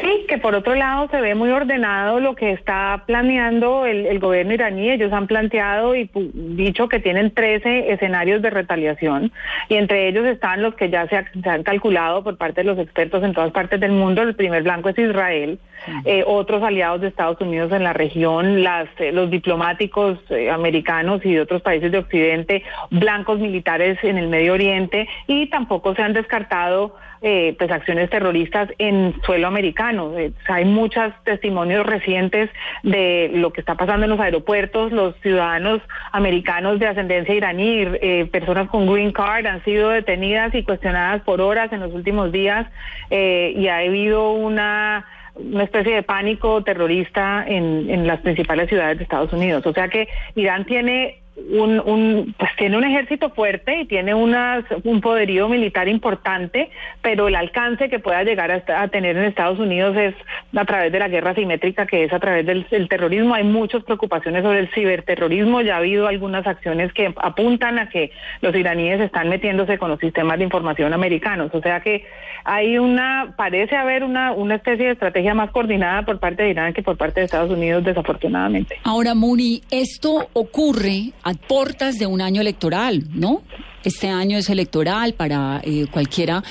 [0.00, 4.52] Sí, que por otro lado se ve muy ordenado lo que está planeando el, gobierno
[4.52, 4.90] iraní.
[4.90, 9.32] Ellos han planteado y dicho que tienen 13 escenarios de retaliación
[9.68, 13.22] y entre ellos están los que ya se, han calculado por parte de los expertos
[13.22, 14.22] en todas partes del mundo.
[14.22, 15.58] El primer blanco es Israel,
[16.04, 21.24] eh, otros aliados de Estados Unidos en la región, las, eh, los diplomáticos eh, americanos
[21.24, 26.02] y de otros países de Occidente, blancos militares en el Medio Oriente y tampoco se
[26.02, 30.18] han descartado eh, pues acciones terroristas en suelo americano.
[30.18, 32.50] Eh, hay muchos testimonios recientes
[32.82, 34.90] de lo que está pasando en los aeropuertos.
[34.90, 35.80] Los ciudadanos
[36.10, 41.40] americanos de ascendencia iraní, eh, personas con green card, han sido detenidas y cuestionadas por
[41.40, 42.66] horas en los últimos días
[43.10, 49.04] y ha habido una una especie de pánico terrorista en, en las principales ciudades de
[49.04, 49.64] Estados Unidos.
[49.66, 54.64] O sea que Irán tiene un, un, pues tiene un ejército fuerte y tiene unas,
[54.84, 59.96] un poderío militar importante, pero el alcance que pueda llegar a, tener en Estados Unidos
[59.96, 60.14] es
[60.54, 63.34] a través de la guerra simétrica, que es a través del, terrorismo.
[63.34, 68.12] Hay muchas preocupaciones sobre el ciberterrorismo, ya ha habido algunas acciones que apuntan a que
[68.42, 71.50] los iraníes están metiéndose con los sistemas de información americanos.
[71.54, 72.04] O sea que
[72.44, 76.74] hay una, parece haber una, una especie de estrategia más coordinada por parte de Irán
[76.74, 78.76] que por parte de Estados Unidos, desafortunadamente.
[78.84, 83.42] Ahora, Muni, esto ocurre a portas de un año electoral, ¿no?
[83.84, 86.42] Este año es electoral para eh, cualquiera,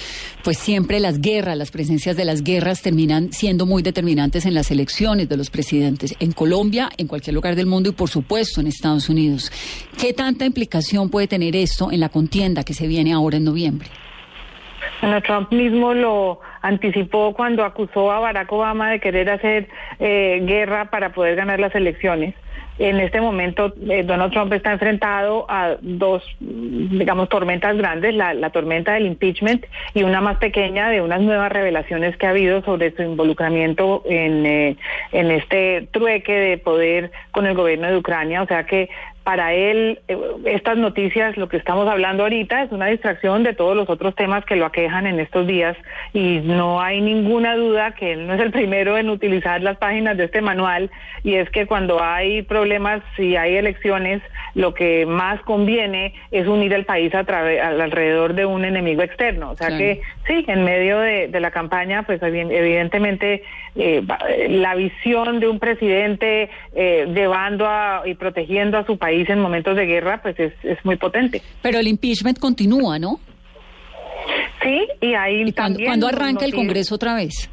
[0.43, 4.69] pues siempre las guerras, las presencias de las guerras terminan siendo muy determinantes en las
[4.69, 8.67] elecciones de los presidentes, en Colombia, en cualquier lugar del mundo y por supuesto en
[8.67, 9.49] Estados Unidos.
[9.97, 13.87] ¿Qué tanta implicación puede tener esto en la contienda que se viene ahora en noviembre?
[15.01, 20.89] Bueno, Trump mismo lo anticipó cuando acusó a Barack Obama de querer hacer eh, guerra
[20.89, 22.35] para poder ganar las elecciones.
[22.83, 28.93] En este momento, eh, Donald Trump está enfrentado a dos, digamos, tormentas grandes, la, tormenta
[28.93, 33.03] del impeachment y una más pequeña de unas nuevas revelaciones que ha habido sobre su
[33.03, 34.77] involucramiento en, eh,
[35.11, 38.41] en este trueque de poder con el gobierno de Ucrania.
[38.41, 38.89] O sea que
[39.23, 43.75] para él eh, estas noticias, lo que estamos hablando ahorita, es una distracción de todos
[43.75, 45.77] los otros temas que lo aquejan en estos días
[46.13, 50.17] y no hay ninguna duda que él no es el primero en utilizar las páginas
[50.17, 50.89] de este manual
[51.23, 54.21] y es que cuando hay problemas y hay elecciones,
[54.55, 59.51] lo que más conviene es unir el país a través, alrededor de un enemigo externo.
[59.51, 63.43] O sea que sí, en medio de, la campaña, pues evidentemente
[63.75, 64.03] eh,
[64.49, 69.75] la visión de un presidente eh, llevando a, y protegiendo a su país en momentos
[69.75, 71.41] de guerra, pues es, es muy potente.
[71.61, 73.19] Pero el impeachment continúa, ¿no?
[74.61, 75.87] Sí, y ahí también...
[75.87, 77.49] ¿Cuándo arranca el Congreso otra vez?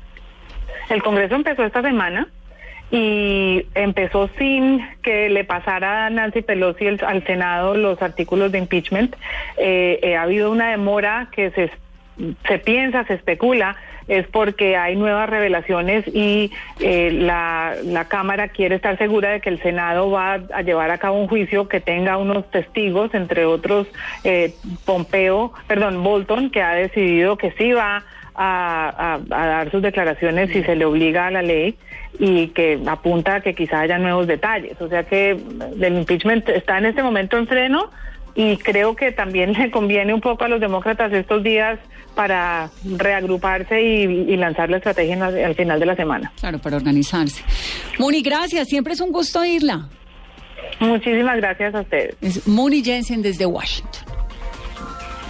[0.91, 2.29] El Congreso empezó esta semana
[2.91, 9.15] y empezó sin que le pasara a Nancy Pelosi al Senado los artículos de impeachment.
[9.57, 11.71] Eh, eh, ha habido una demora que se,
[12.47, 13.77] se piensa, se especula
[14.09, 17.77] es porque hay nuevas revelaciones y eh, la,
[18.09, 21.69] Cámara quiere estar segura de que el Senado va a llevar a cabo un juicio
[21.69, 23.87] que tenga unos testigos, entre otros
[24.25, 24.55] eh,
[24.87, 28.03] Pompeo, perdón, Bolton, que ha decidido que sí va
[28.35, 31.77] a, dar sus declaraciones si se le obliga a la ley
[32.19, 34.81] y que apunta a que quizá haya nuevos detalles.
[34.81, 37.91] O sea que el impeachment está en este momento en freno
[38.35, 41.79] y creo que también le conviene un poco a los demócratas estos días
[42.15, 46.33] para reagruparse y, lanzar la estrategia al final de la semana.
[46.41, 47.45] Claro, para organizarse.
[47.99, 48.69] Muni, gracias.
[48.69, 49.89] Siempre es un gusto oírla.
[50.81, 52.17] Muchísimas gracias a ustedes.
[52.21, 54.03] Es Muni Jensen desde Washington.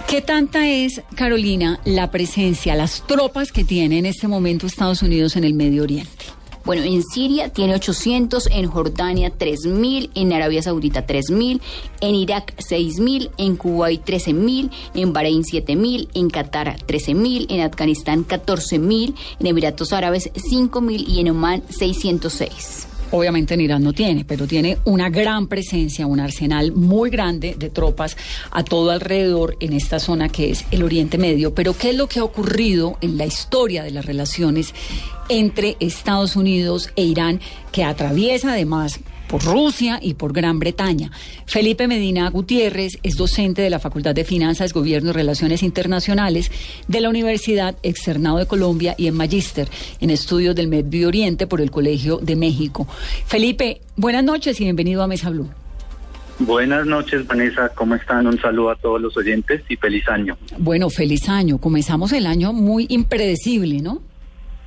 [0.09, 5.35] ¿Qué tanta es, Carolina, la presencia, las tropas que tiene en este momento Estados Unidos
[5.35, 6.25] en el Medio Oriente?
[6.69, 11.61] Bueno, en Siria tiene 800, en Jordania 3.000, en Arabia Saudita 3.000,
[11.99, 19.15] en Irak 6.000, en Kuwait 13.000, en Bahrein 7.000, en Qatar 13.000, en Afganistán 14.000,
[19.39, 22.88] en Emiratos Árabes 5.000 y en Oman 606.
[23.11, 27.69] Obviamente en Irán no tiene, pero tiene una gran presencia, un arsenal muy grande de
[27.69, 28.15] tropas
[28.51, 31.53] a todo alrededor en esta zona que es el Oriente Medio.
[31.53, 34.73] Pero ¿qué es lo que ha ocurrido en la historia de las relaciones
[35.29, 37.39] entre Estados Unidos e Irán,
[37.71, 41.11] que atraviesa además por Rusia y por Gran Bretaña.
[41.45, 46.51] Felipe Medina Gutiérrez es docente de la Facultad de Finanzas, Gobierno y Relaciones Internacionales
[46.87, 49.69] de la Universidad Externado de Colombia y en Magíster
[50.01, 52.87] en Estudios del Medio Oriente por el Colegio de México.
[53.27, 55.49] Felipe, buenas noches y bienvenido a Mesa Blue.
[56.39, 57.69] Buenas noches, Vanessa.
[57.75, 58.25] ¿Cómo están?
[58.25, 60.37] Un saludo a todos los oyentes y feliz año.
[60.57, 61.59] Bueno, feliz año.
[61.59, 64.01] Comenzamos el año muy impredecible, ¿no?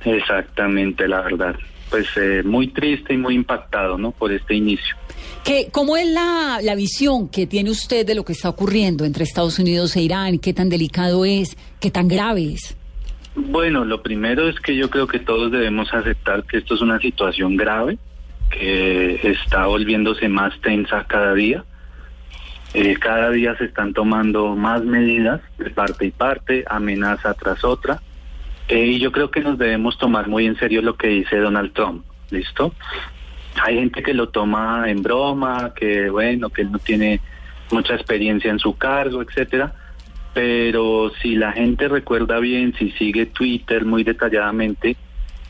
[0.05, 1.55] Exactamente, la verdad.
[1.93, 4.09] Pues eh, muy triste y muy impactado, ¿no?
[4.09, 4.95] Por este inicio.
[5.43, 9.23] ¿Qué, ¿Cómo es la, la visión que tiene usted de lo que está ocurriendo entre
[9.23, 10.39] Estados Unidos e Irán?
[10.39, 11.55] ¿Qué tan delicado es?
[11.79, 12.75] ¿Qué tan grave es?
[13.35, 16.97] Bueno, lo primero es que yo creo que todos debemos aceptar que esto es una
[16.97, 17.99] situación grave,
[18.49, 21.63] que está volviéndose más tensa cada día.
[22.73, 28.01] Eh, cada día se están tomando más medidas de parte y parte, amenaza tras otra.
[28.67, 31.73] Eh, y yo creo que nos debemos tomar muy en serio lo que dice Donald
[31.73, 32.73] Trump, ¿listo?
[33.61, 37.19] Hay gente que lo toma en broma, que bueno, que él no tiene
[37.71, 39.73] mucha experiencia en su cargo, etcétera.
[40.33, 44.95] Pero si la gente recuerda bien, si sigue Twitter muy detalladamente,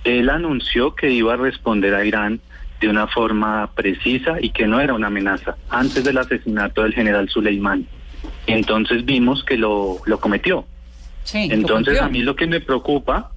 [0.04, 2.42] él anunció que iba a responder a Irán
[2.82, 7.30] de una forma precisa y que no era una amenaza antes del asesinato del general
[7.30, 7.88] Suleimán.
[8.46, 10.66] Entonces vimos que lo, lo cometió.
[11.34, 13.32] Entonces a mí lo que me preocupa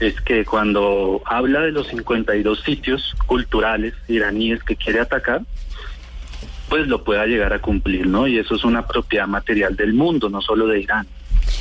[0.00, 5.42] es que cuando habla de los 52 sitios culturales iraníes que quiere atacar,
[6.68, 8.26] pues lo pueda llegar a cumplir, ¿no?
[8.26, 11.06] Y eso es una propiedad material del mundo, no solo de Irán.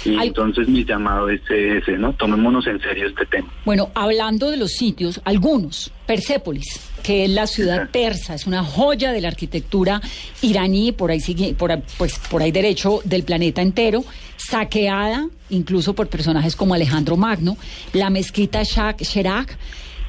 [0.05, 2.13] Y entonces mi llamado es ese, ¿no?
[2.13, 3.51] Tomémonos en serio este tema.
[3.65, 9.11] Bueno, hablando de los sitios, algunos, Persépolis, que es la ciudad persa, es una joya
[9.11, 10.01] de la arquitectura
[10.41, 14.03] iraní, por ahí sigue, por, pues por ahí derecho del planeta entero,
[14.37, 17.57] saqueada incluso por personajes como Alejandro Magno,
[17.93, 19.57] la mezquita Shak Sherak,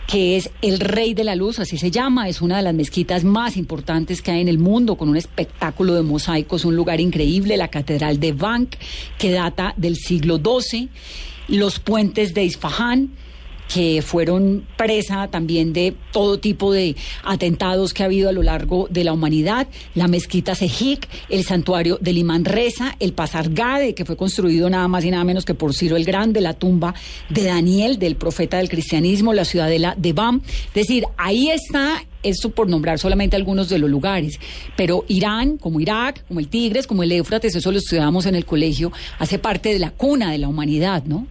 [0.06, 3.24] que es el Rey de la Luz, así se llama, es una de las mezquitas
[3.24, 7.56] más importantes que hay en el mundo, con un espectáculo de mosaicos, un lugar increíble,
[7.56, 8.76] la Catedral de Bank,
[9.18, 10.88] que data del siglo XII,
[11.48, 13.10] los puentes de Isfahán,
[13.72, 18.86] que fueron presa también de todo tipo de atentados que ha habido a lo largo
[18.90, 24.04] de la humanidad, la mezquita Sejik, el santuario del imán Reza, el Pasar Gade, que
[24.04, 26.94] fue construido nada más y nada menos que por Ciro el Grande, la tumba
[27.28, 30.42] de Daniel, del profeta del cristianismo, la ciudadela de Bam.
[30.68, 34.38] Es decir, ahí está esto por nombrar solamente algunos de los lugares.
[34.76, 38.44] Pero Irán, como Irak, como el Tigres, como el Éufrates, eso lo estudiamos en el
[38.44, 41.26] colegio, hace parte de la cuna de la humanidad, ¿no?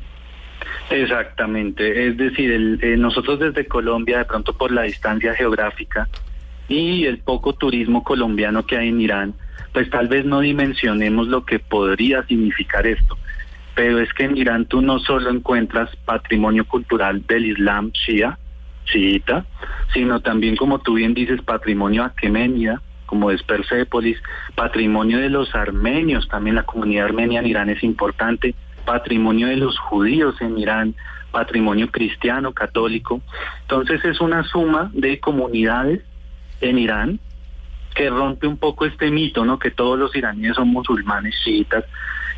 [0.90, 6.08] Exactamente, es decir, el, eh, nosotros desde Colombia, de pronto por la distancia geográfica
[6.68, 9.34] y el poco turismo colombiano que hay en Irán,
[9.74, 13.18] pues tal vez no dimensionemos lo que podría significar esto.
[13.76, 18.38] Pero es que en Irán tú no solo encuentras patrimonio cultural del Islam shia,
[18.86, 19.46] chiita,
[19.94, 24.22] sino también, como tú bien dices, patrimonio aquemenida, como es Persépolis,
[24.56, 29.78] patrimonio de los armenios, también la comunidad armenia en Irán es importante, patrimonio de los
[29.78, 30.96] judíos en Irán,
[31.32, 33.22] patrimonio cristiano, católico.
[33.62, 36.02] Entonces es una suma de comunidades
[36.62, 37.20] en Irán
[37.94, 39.58] que rompe un poco este mito, ¿no?
[39.58, 41.86] Que todos los iraníes son musulmanes chiitas.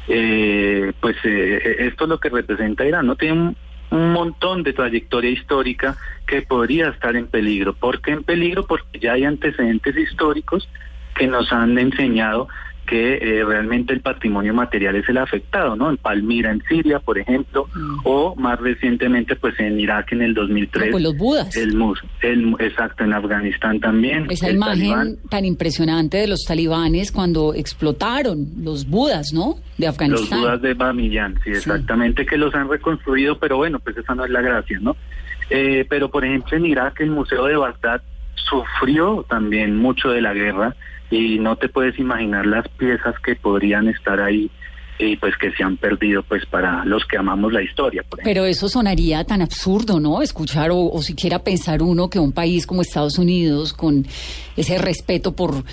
[0.08, 3.16] Eh, pues eh, esto es lo que representa Irán, ¿no?
[3.16, 3.58] Tiene un,
[3.90, 7.74] un montón de trayectoria histórica que podría estar en peligro.
[7.74, 8.66] ¿Por qué en peligro?
[8.66, 10.70] Porque ya hay antecedentes históricos
[11.16, 12.48] que nos han enseñado
[12.88, 15.90] que eh, realmente el patrimonio material es el afectado, ¿no?
[15.90, 17.98] En Palmira, en Siria, por ejemplo, Mm.
[18.06, 20.86] o más recientemente, pues en Irak en el 2003.
[20.88, 21.56] No, pues los budas.
[21.58, 24.26] El, mus- el, exacto, en Afganistán también.
[24.32, 25.16] Esa imagen talibán.
[25.30, 29.56] tan impresionante de los talibanes cuando explotaron los budas, ¿no?
[29.78, 30.40] De Los Afganistán.
[30.42, 34.32] dudas de Bamiyan, sí, exactamente, que los han reconstruido, pero bueno, pues esa no es
[34.32, 34.96] la gracia, ¿no?
[35.50, 38.02] Eh, pero por ejemplo en Irak el Museo de Bagdad
[38.50, 40.76] sufrió también mucho de la guerra
[41.10, 44.50] y no te puedes imaginar las piezas que podrían estar ahí
[45.00, 48.04] y pues que se han perdido pues para los que amamos la historia.
[48.24, 50.22] Pero eso sonaría tan absurdo, ¿no?
[50.22, 54.08] Escuchar o, o siquiera pensar uno que un país como Estados Unidos, con
[54.56, 55.64] ese respeto por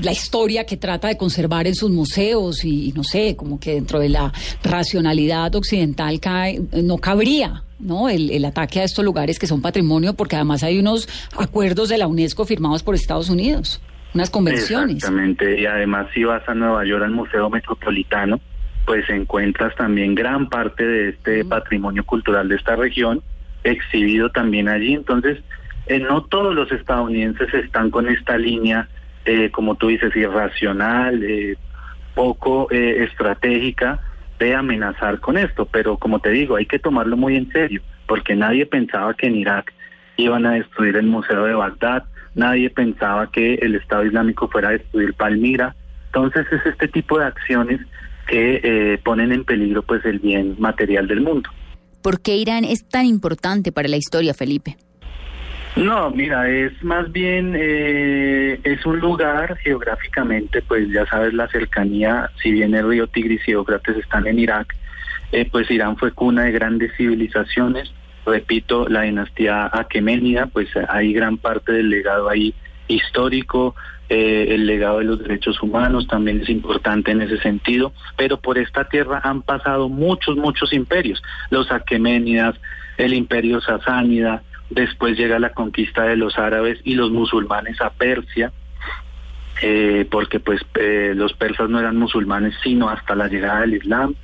[0.00, 3.98] la historia que trata de conservar en sus museos y, no sé, como que dentro
[4.00, 7.64] de la racionalidad occidental cae, no cabría.
[7.78, 8.08] ¿no?
[8.08, 12.06] El ataque a estos lugares que son patrimonio, porque además hay unos acuerdos de la
[12.06, 13.80] UNESCO firmados por Estados Unidos,
[14.14, 14.96] unas convenciones.
[14.96, 18.40] Exactamente, y además si vas a Nueva York al Museo Metropolitano,
[18.84, 23.22] pues encuentras también gran parte de este patrimonio cultural de esta región
[23.64, 24.94] exhibido también allí.
[24.94, 25.38] Entonces,
[25.86, 28.88] eh, no todos los estadounidenses están con esta línea,
[29.24, 31.56] eh, como tú dices, irracional, eh,
[32.14, 34.00] poco eh, estratégica
[34.38, 35.66] de amenazar con esto.
[35.66, 39.36] Pero como te digo, hay que tomarlo muy en serio, porque nadie pensaba que en
[39.36, 39.72] Irak
[40.16, 42.04] iban a destruir el Museo de Bagdad,
[42.34, 45.74] nadie pensaba que el Estado Islámico fuera a destruir Palmira.
[46.06, 47.80] Entonces es este tipo de acciones
[48.26, 51.50] que eh, ponen en peligro pues el bien material del mundo.
[52.02, 54.76] ¿Por qué Irán es tan importante para la historia, Felipe?
[55.76, 62.30] No, mira, es más bien, eh, es un lugar geográficamente, pues ya sabes la cercanía,
[62.42, 64.76] si bien el río Tigris y Éufrates están en Irak,
[65.30, 67.90] eh, pues Irán fue cuna de grandes civilizaciones,
[68.24, 72.54] repito, la dinastía aqueménida, pues hay gran parte del legado ahí
[72.88, 73.74] histórico,
[74.08, 78.58] eh, el legado de los derechos humanos también es importante en ese sentido, pero por
[78.58, 82.56] esta tierra han pasado muchos, muchos imperios, los aqueménidas,
[82.98, 88.52] el imperio sasánida, después llega la conquista de los árabes y los musulmanes a Persia,
[89.62, 94.14] eh, porque pues eh, los persas no eran musulmanes sino hasta la llegada del Islam,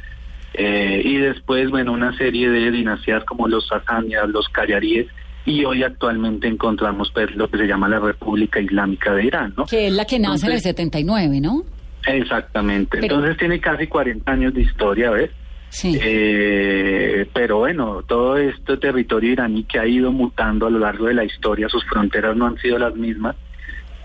[0.60, 5.06] eh, y después, bueno, una serie de dinastías como los sasánidas, los callaríes,
[5.44, 9.66] y hoy actualmente encontramos pues, lo que se llama la República Islámica de Irán, ¿no?
[9.66, 11.62] Que es la que nace en el 79, ¿no?
[12.04, 12.98] Exactamente.
[13.00, 15.30] Entonces tiene casi 40 años de historia, ¿ves?
[15.68, 15.96] Sí.
[16.02, 21.14] Eh, pero bueno, todo este territorio iraní que ha ido mutando a lo largo de
[21.14, 23.36] la historia, sus fronteras no han sido las mismas,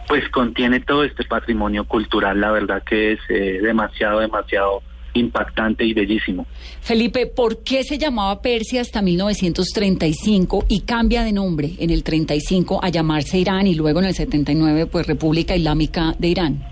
[0.07, 4.83] pues contiene todo este patrimonio cultural, la verdad que es eh, demasiado, demasiado
[5.13, 6.45] impactante y bellísimo.
[6.81, 12.83] Felipe, ¿por qué se llamaba Persia hasta 1935 y cambia de nombre en el 35
[12.83, 16.63] a llamarse Irán y luego en el 79 pues República Islámica de Irán?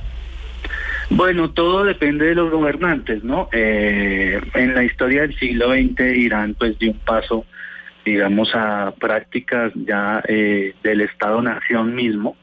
[1.09, 3.49] Bueno, todo depende de los gobernantes, ¿no?
[3.51, 7.45] Eh, en la historia del siglo XX, Irán pues dio un paso,
[8.05, 12.37] digamos, a prácticas ya eh, del Estado-Nación mismo,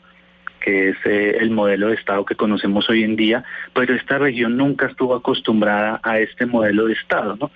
[0.58, 3.44] que es eh, el modelo de Estado que conocemos hoy en día,
[3.74, 7.50] pero esta región nunca estuvo acostumbrada a este modelo de Estado, ¿no?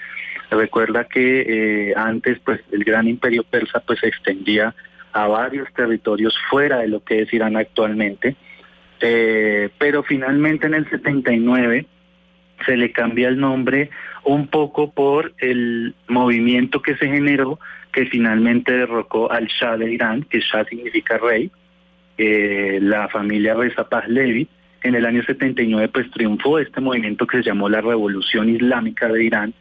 [0.50, 4.74] Recuerda que antes, pues, el gran imperio persa, pues, se extendía
[5.12, 8.36] a varios territorios fuera de lo que es Irán actualmente,
[9.00, 11.86] eh, pero finalmente en el 79
[12.64, 13.90] se le cambia el nombre
[14.24, 17.58] un poco por el movimiento que se generó
[17.92, 21.50] que finalmente derrocó al Shah de Irán, que Shah significa rey,
[22.80, 24.48] la familia Reza Pahlavi.
[24.82, 29.24] En el año 79 pues triunfó este movimiento que se llamó la Revolución Islámica de
[29.24, 29.54] Irán,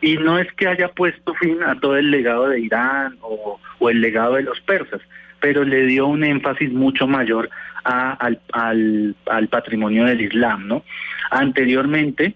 [0.00, 4.00] y no es que haya puesto fin a todo el legado de Irán o, el
[4.00, 5.00] legado de los persas,
[5.40, 7.50] pero le dio un énfasis mucho mayor
[7.84, 10.84] al, al, patrimonio del Islam, ¿no?
[11.30, 12.34] Anteriormente,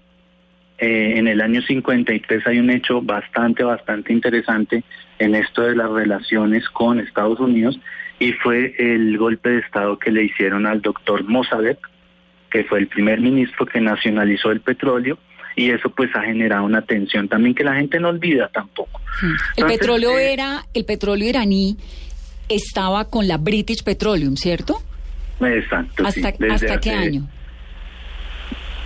[0.79, 4.83] eh, en el año 53 hay un hecho bastante, bastante interesante
[5.19, 7.79] en esto de las relaciones con Estados Unidos
[8.23, 11.79] y fue el golpe de Estado que le hicieron al doctor Mossadegh,
[12.51, 15.19] que fue el primer ministro que nacionalizó el petróleo
[15.57, 19.01] y eso pues ha generado una tensión también que la gente no olvida tampoco.
[19.57, 21.77] el petróleo eh, era, el petróleo iraní
[22.49, 24.81] estaba con la British Petroleum, ¿cierto?
[25.41, 26.07] Exacto.
[26.07, 27.29] ¿Hasta, ¿hasta qué año?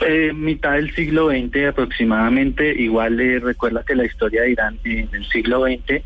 [0.01, 2.74] Eh, mitad del siglo XX aproximadamente.
[2.74, 6.03] Igual le recuerda que la historia de Irán en el siglo XX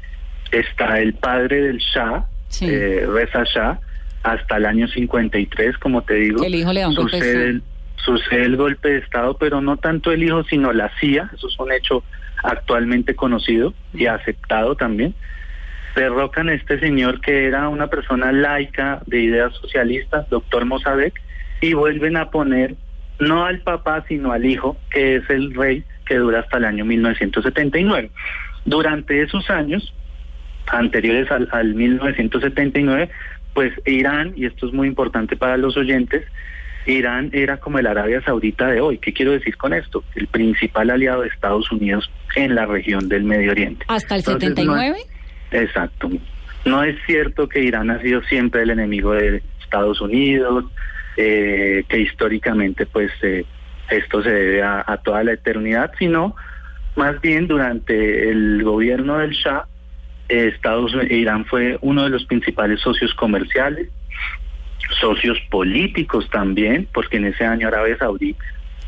[0.51, 2.27] está el padre del Shah,
[2.61, 3.81] eh, Reza Shah,
[4.23, 6.45] hasta el año 53, como te digo.
[6.45, 7.63] El hijo le da un sucede, el,
[7.97, 11.31] sucede el golpe de Estado, pero no tanto el hijo, sino la CIA.
[11.35, 12.03] Eso es un hecho
[12.43, 15.15] actualmente conocido y aceptado también
[15.95, 21.15] derrocan a este señor que era una persona laica de ideas socialistas, doctor Mossadegh,
[21.61, 22.75] y vuelven a poner
[23.19, 26.85] no al papá, sino al hijo, que es el rey que dura hasta el año
[26.85, 28.11] 1979.
[28.65, 29.93] Durante esos años,
[30.67, 33.11] anteriores al, al 1979,
[33.55, 36.25] pues Irán, y esto es muy importante para los oyentes,
[36.87, 38.99] Irán era como el Arabia Saudita de hoy.
[38.99, 40.03] ¿Qué quiero decir con esto?
[40.15, 43.85] El principal aliado de Estados Unidos en la región del Medio Oriente.
[43.89, 44.97] ¿Hasta el 79?
[45.51, 46.11] Exacto.
[46.65, 50.65] No es cierto que Irán ha sido siempre el enemigo de Estados Unidos,
[51.17, 53.45] eh, que históricamente pues eh,
[53.91, 56.37] esto se debe a, toda la eternidad, sino
[56.97, 59.67] más bien durante el gobierno del Shah,
[60.31, 63.89] Estados Irán fue uno de los principales socios comerciales,
[65.01, 68.37] socios políticos también, porque en ese año Arabia Saudí,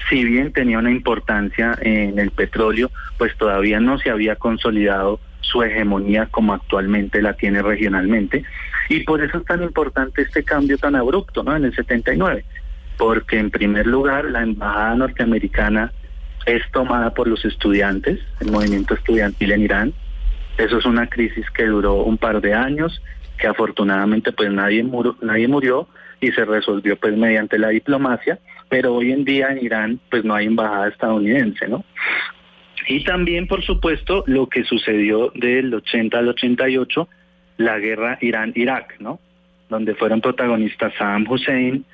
[0.09, 5.63] si bien tenía una importancia en el petróleo, pues todavía no se había consolidado su
[5.63, 8.45] hegemonía como actualmente la tiene regionalmente.
[8.89, 11.55] Y por eso es tan importante este cambio tan abrupto ¿no?
[11.55, 12.45] en el 79,
[12.97, 15.93] porque en primer lugar la embajada norteamericana
[16.47, 19.95] es tomada por los estudiantes, el movimiento estudiantil en Irán.
[20.59, 23.03] Eso es una crisis que duró un par de años,
[23.39, 25.89] que afortunadamente pues nadie murió, nadie murió
[26.21, 28.39] y se resolvió pues mediante la diplomacia,
[28.69, 31.85] pero hoy en día en Irán pues no hay embajada estadounidense, ¿no?
[32.89, 37.09] Y también, por supuesto, lo que sucedió del 80 al 88,
[37.59, 39.21] la guerra Irán-Irak, ¿no?
[39.69, 41.85] Donde fueron protagonistas Saddam Hussein,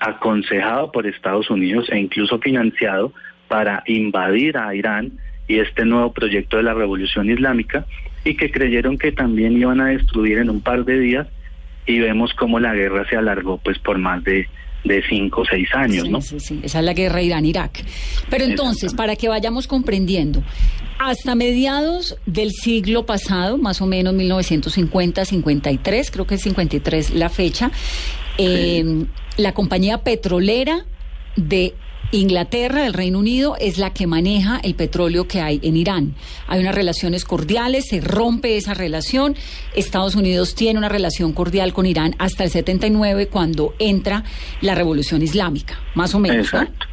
[0.00, 3.12] aconsejado por Estados Unidos e incluso financiado
[3.48, 5.12] para invadir a Irán
[5.48, 7.86] y este nuevo proyecto de la revolución islámica
[8.24, 11.26] y que creyeron que también iban a destruir en un par de días
[11.86, 14.48] y vemos cómo la guerra se alargó pues por más de
[14.84, 16.20] de cinco o seis años, Sí, ¿no?
[16.20, 16.60] sí, sí.
[16.62, 17.84] Esa es la guerra Irán-Irak.
[18.28, 20.42] Pero entonces, para que vayamos comprendiendo,
[20.98, 27.28] hasta mediados del siglo pasado, más o menos 1950, 53, creo que es 53 la
[27.28, 27.70] fecha,
[28.38, 29.04] eh,
[29.36, 30.84] la compañía petrolera
[31.36, 31.74] de
[32.12, 36.14] Inglaterra, del Reino Unido, es la que maneja el petróleo que hay en Irán.
[36.46, 39.34] Hay unas relaciones cordiales, se rompe esa relación.
[39.74, 44.24] Estados Unidos tiene una relación cordial con Irán hasta el 79, cuando entra
[44.60, 46.52] la revolución islámica, más o menos.
[46.52, 46.60] ¿no?
[46.60, 46.86] Exacto.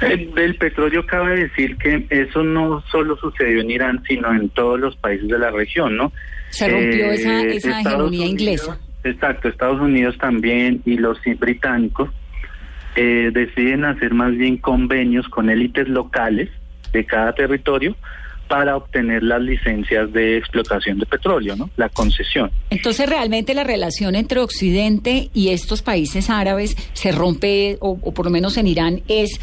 [0.00, 4.80] Eh, Del petróleo cabe decir que eso no solo sucedió en Irán, sino en todos
[4.80, 6.12] los países de la región, ¿no?
[6.50, 8.78] Se rompió Eh, esa, esa Estados hegemonía Unidos- inglesa.
[9.04, 12.08] Exacto, Estados Unidos también y los británicos
[12.96, 16.48] eh, deciden hacer más bien convenios con élites locales
[16.92, 17.96] de cada territorio
[18.48, 21.70] para obtener las licencias de explotación de petróleo, ¿no?
[21.76, 22.50] La concesión.
[22.70, 28.26] Entonces, realmente la relación entre Occidente y estos países árabes se rompe, o, o por
[28.26, 29.40] lo menos en Irán, es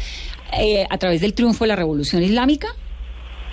[0.58, 2.68] eh, a través del triunfo de la revolución islámica.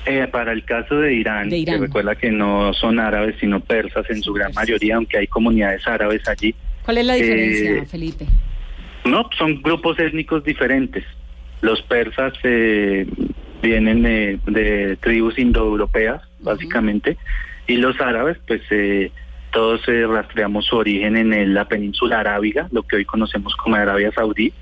[0.06, 1.76] Eh, para el caso de Irán, De Irán.
[1.80, 5.86] que recuerda que no son árabes sino persas en su gran mayoría, aunque hay comunidades
[5.88, 6.56] árabes allí.
[6.86, 8.26] ¿Cuál es la diferencia, Eh, Felipe?
[9.06, 11.04] No, son grupos étnicos diferentes.
[11.62, 13.08] Los persas eh,
[13.62, 17.18] vienen de, de tribus indoeuropeas, básicamente,
[17.68, 19.12] y los árabes, pues eh,
[19.52, 24.12] todos eh, rastreamos su origen en la península arábiga, lo que hoy conocemos como Arabia
[24.14, 24.54] Saudí.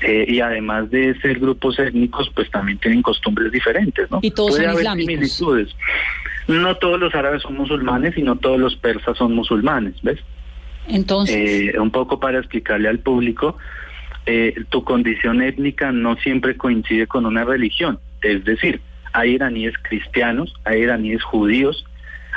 [0.00, 4.20] Eh, y además de ser grupos étnicos, pues también tienen costumbres diferentes, ¿no?
[4.22, 5.12] Y todos Puede son haber islámicos.
[5.32, 5.76] similitudes.
[6.46, 10.20] No todos los árabes son musulmanes y no todos los persas son musulmanes, ¿ves?
[10.88, 13.56] Entonces, Eh, un poco para explicarle al público,
[14.26, 17.98] eh, tu condición étnica no siempre coincide con una religión.
[18.22, 18.80] Es decir,
[19.12, 21.84] hay iraníes cristianos, hay iraníes judíos,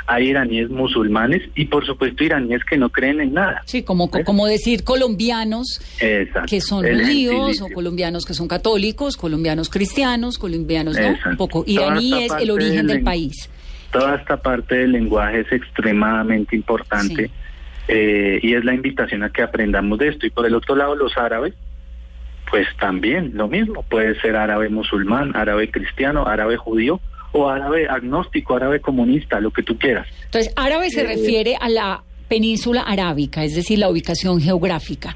[0.06, 3.62] hay iraníes musulmanes y por supuesto iraníes que no creen en nada.
[3.66, 6.48] sí, como, como decir colombianos Exacto.
[6.48, 11.08] que son judíos o colombianos que son católicos, colombianos cristianos, colombianos, ¿no?
[11.08, 11.30] Exacto.
[11.30, 13.48] Un poco iraní es el origen del país.
[13.92, 17.30] Toda esta parte del lenguaje es extremadamente importante
[17.88, 20.26] eh, y es la invitación a que aprendamos de esto.
[20.26, 21.54] Y por el otro lado, los árabes,
[22.50, 23.82] pues también lo mismo.
[23.82, 27.00] Puede ser árabe musulmán, árabe cristiano, árabe judío
[27.32, 30.06] o árabe agnóstico, árabe comunista, lo que tú quieras.
[30.26, 35.14] Entonces, árabe se Eh, refiere a la península arábica, es decir, la ubicación geográfica.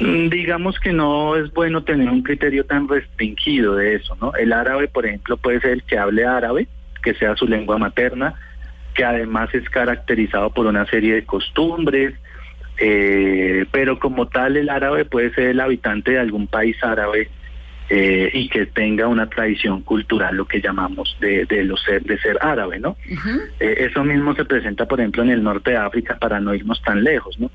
[0.00, 4.34] Mm, Digamos que no es bueno tener un criterio tan restringido de eso, ¿no?
[4.34, 6.66] El árabe, por ejemplo, puede ser el que hable árabe,
[7.04, 8.34] que sea su lengua materna,
[8.94, 12.14] que además es caracterizado por una serie de costumbres,
[12.78, 17.28] eh, pero como tal el árabe puede ser el habitante de algún país árabe
[17.90, 22.18] eh, y que tenga una tradición cultural, lo que llamamos de, de, los ser, de
[22.18, 22.96] ser árabe, ¿no?
[23.60, 26.80] Eh, eso mismo se presenta, por ejemplo, en el norte de África, para no irnos
[26.82, 27.50] tan lejos, ¿no?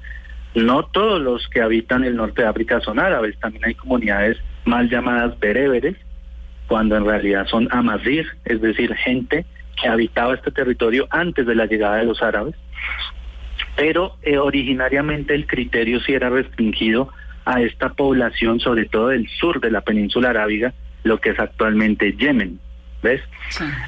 [0.54, 4.90] No todos los que habitan el norte de África son árabes, también hay comunidades mal
[4.90, 5.96] llamadas bereberes,
[6.68, 9.46] cuando en realidad son amazir, es decir, gente
[9.80, 12.56] que habitaba este territorio antes de la llegada de los árabes,
[13.76, 17.10] pero eh, originariamente el criterio sí era restringido
[17.46, 20.74] a esta población, sobre todo del sur de la península arábiga,
[21.04, 22.60] lo que es actualmente Yemen,
[23.02, 23.22] ¿ves?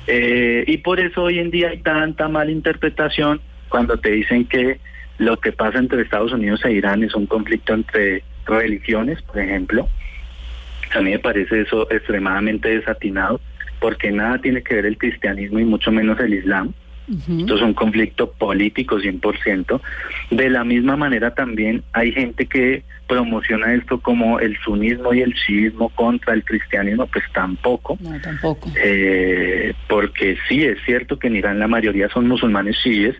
[0.07, 4.79] Eh, y por eso hoy en día hay tanta mala interpretación cuando te dicen que
[5.17, 9.89] lo que pasa entre Estados Unidos e Irán es un conflicto entre religiones, por ejemplo.
[10.95, 13.41] A mí me parece eso extremadamente desatinado,
[13.79, 16.73] porque nada tiene que ver el cristianismo y mucho menos el islam.
[17.09, 19.81] Esto es un conflicto político 100%.
[20.29, 25.33] De la misma manera también hay gente que promociona esto como el sunismo y el
[25.33, 27.97] chiismo contra el cristianismo, pues tampoco.
[27.99, 28.69] No, tampoco.
[28.75, 33.15] Eh, porque sí, es cierto que en Irán la mayoría son musulmanes chiíes,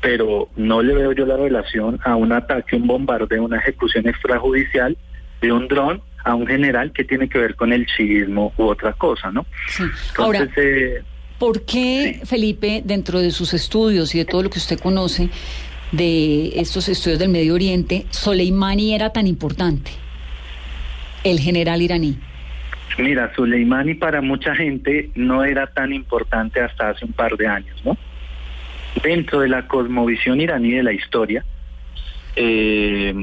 [0.00, 4.96] pero no le veo yo la relación a un ataque, un bombardeo, una ejecución extrajudicial
[5.40, 8.92] de un dron a un general que tiene que ver con el chiismo u otra
[8.94, 9.46] cosa, ¿no?
[9.68, 9.84] Sí.
[10.18, 10.64] Ahora, Entonces,
[10.98, 11.02] eh,
[11.38, 15.30] ¿por qué, Felipe, dentro de sus estudios y de todo lo que usted conoce
[15.92, 19.92] de estos estudios del Medio Oriente, Soleimani era tan importante?
[21.22, 22.18] El general iraní.
[22.98, 27.80] Mira, Soleimani para mucha gente no era tan importante hasta hace un par de años,
[27.84, 27.96] ¿no?
[29.00, 31.44] Dentro de la cosmovisión iraní de la historia,
[32.34, 33.14] eh,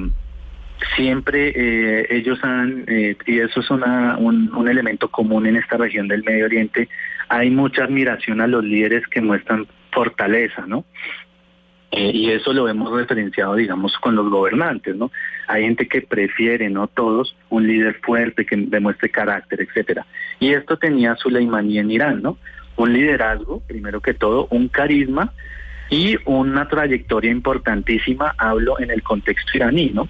[0.95, 5.78] siempre eh, ellos han, eh, y eso es una, un, un elemento común en esta
[5.78, 6.89] región del Medio Oriente,
[7.30, 10.86] hay mucha admiración a los líderes que muestran fortaleza, ¿no?
[11.95, 15.11] Eh, y eso lo hemos referenciado, digamos, con los gobernantes, ¿no?
[15.47, 20.05] Hay gente que prefiere, no todos, un líder fuerte que demuestre carácter, etcétera.
[20.39, 22.39] Y esto tenía Soleimani en Irán, ¿no?
[22.78, 25.32] Un liderazgo, primero que todo, un carisma
[25.93, 30.09] y una trayectoria importantísima, hablo en el contexto iraní, ¿no?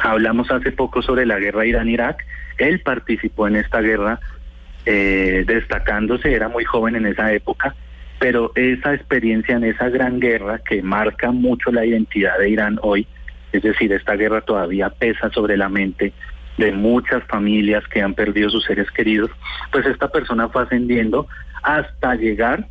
[0.00, 2.26] Hablamos hace poco sobre la guerra Irán-Irak,
[2.58, 4.18] él participó en esta guerra
[4.84, 7.76] eh, destacándose, era muy joven en esa época,
[8.18, 13.06] pero esa experiencia en esa gran guerra que marca mucho la identidad de Irán hoy,
[13.52, 16.12] es decir, esta guerra todavía pesa sobre la mente
[16.58, 19.30] de muchas familias que han perdido sus seres queridos,
[19.70, 21.28] pues esta persona fue ascendiendo
[21.62, 22.66] hasta llegar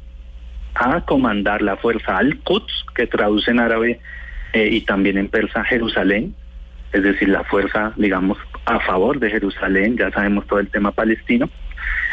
[0.76, 4.00] a comandar la fuerza Al-Quds, que traduce en árabe
[4.54, 6.36] eh, y también en persa Jerusalén,
[6.92, 11.50] es decir, la fuerza, digamos, a favor de Jerusalén, ya sabemos todo el tema palestino,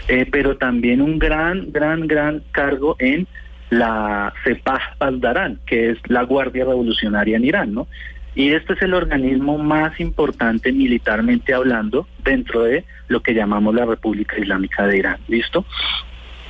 [0.08, 3.26] eh, pero también un gran, gran, gran cargo en
[3.68, 7.86] la Sepah Pasdaran, que es la Guardia Revolucionaria en Irán, ¿no?
[8.34, 13.84] Y este es el organismo más importante militarmente hablando dentro de lo que llamamos la
[13.84, 15.64] República Islámica de Irán, ¿listo?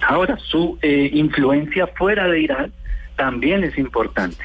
[0.03, 2.73] Ahora, su eh, influencia fuera de Irán
[3.17, 4.45] también es importante,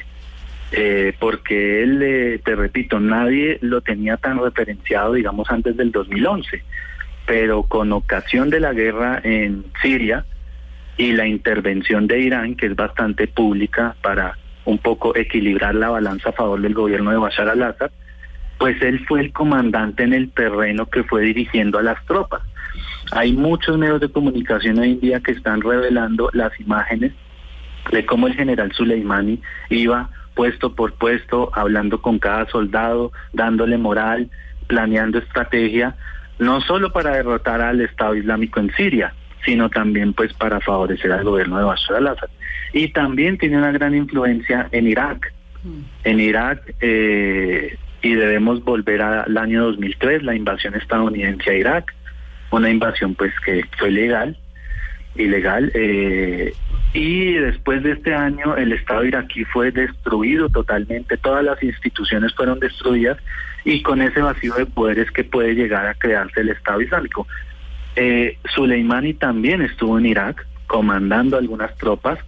[0.72, 6.62] eh, porque él, eh, te repito, nadie lo tenía tan referenciado, digamos, antes del 2011,
[7.26, 10.24] pero con ocasión de la guerra en Siria
[10.96, 16.30] y la intervención de Irán, que es bastante pública para un poco equilibrar la balanza
[16.30, 17.90] a favor del gobierno de Bashar al-Assad,
[18.58, 22.42] pues él fue el comandante en el terreno que fue dirigiendo a las tropas.
[23.12, 27.12] Hay muchos medios de comunicación hoy en día que están revelando las imágenes
[27.90, 29.40] de cómo el general Soleimani
[29.70, 34.30] iba puesto por puesto, hablando con cada soldado, dándole moral,
[34.66, 35.96] planeando estrategia,
[36.38, 41.24] no solo para derrotar al Estado Islámico en Siria, sino también pues para favorecer al
[41.24, 42.28] gobierno de Bashar al-Assad.
[42.72, 45.32] Y también tiene una gran influencia en Irak.
[46.04, 51.95] En Irak, eh, y debemos volver al año 2003, la invasión estadounidense a Irak,
[52.50, 54.36] una invasión pues que fue legal,
[55.14, 56.52] ilegal, eh,
[56.92, 62.58] y después de este año el Estado iraquí fue destruido totalmente, todas las instituciones fueron
[62.58, 63.18] destruidas
[63.64, 67.26] y con ese vacío de poderes que puede llegar a crearse el Estado Islámico.
[67.96, 68.38] Eh,
[69.18, 72.18] también estuvo en Irak comandando algunas tropas,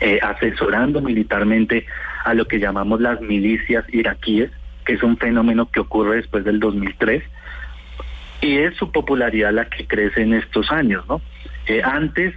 [0.00, 1.86] eh, asesorando militarmente
[2.24, 4.50] a lo que llamamos las milicias iraquíes,
[4.84, 7.22] que es un fenómeno que ocurre después del 2003
[8.40, 11.20] y es su popularidad la que crece en estos años, ¿no?
[11.66, 12.34] Eh, antes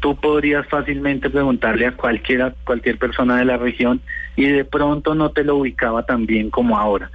[0.00, 4.00] tú podrías fácilmente preguntarle a cualquiera, cualquier persona de la región
[4.36, 7.10] y de pronto no te lo ubicaba tan bien como ahora.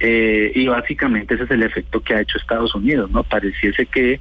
[0.00, 3.22] Eh, y básicamente ese es el efecto que ha hecho Estados Unidos, ¿no?
[3.22, 4.20] Pareciese que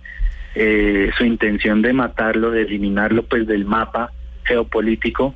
[0.54, 4.12] eh, su intención de matarlo, de eliminarlo pues del mapa
[4.46, 5.36] geopolítico,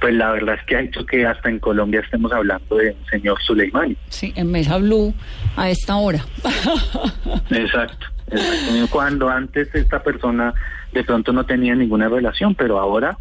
[0.00, 3.06] pues la verdad es que ha hecho que hasta en Colombia estemos hablando de un
[3.06, 3.96] señor Suleimani.
[4.08, 5.14] Sí, en Mesa Blue
[5.56, 6.24] a esta hora.
[7.50, 8.86] exacto, exacto.
[8.90, 10.54] Cuando antes esta persona
[10.92, 13.16] de pronto no tenía ninguna relación, pero ahora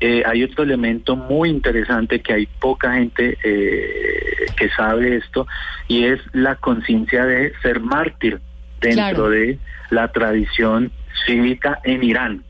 [0.00, 5.46] eh, hay otro elemento muy interesante que hay poca gente eh, que sabe esto
[5.88, 8.40] y es la conciencia de ser mártir
[8.80, 9.58] dentro de
[9.90, 10.92] la tradición
[11.26, 12.44] cívica en Irán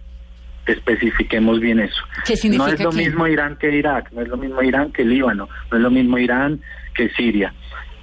[0.69, 2.03] especifiquemos bien eso.
[2.51, 5.77] no es lo mismo Irán que Irak, no es lo mismo Irán que Líbano, no
[5.77, 6.61] es lo mismo Irán
[6.95, 7.55] que Siria.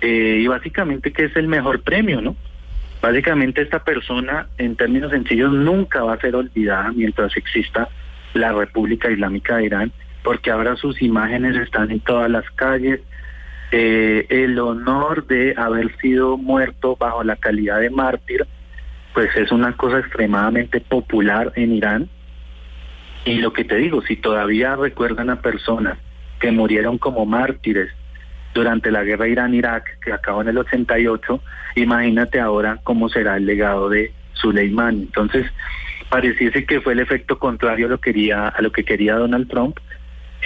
[0.01, 2.35] Eh, y básicamente que es el mejor premio, ¿no?
[3.01, 7.87] Básicamente esta persona, en términos sencillos, nunca va a ser olvidada mientras exista
[8.33, 9.91] la República Islámica de Irán,
[10.23, 12.99] porque ahora sus imágenes están en todas las calles.
[13.71, 18.45] Eh, el honor de haber sido muerto bajo la calidad de mártir,
[19.13, 22.09] pues es una cosa extremadamente popular en Irán
[23.25, 25.97] y lo que te digo, si todavía recuerdan a personas
[26.39, 27.89] que murieron como mártires
[28.53, 31.41] durante la guerra Irán-Irak que acabó en el 88,
[31.75, 34.95] imagínate ahora cómo será el legado de Suleimán.
[35.01, 35.47] Entonces,
[36.09, 39.77] pareciese que fue el efecto contrario a lo, quería, a lo que quería Donald Trump.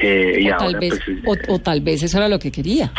[0.02, 2.92] Eh, y o, tal vez, pues, o, tal vez eso era lo que quería.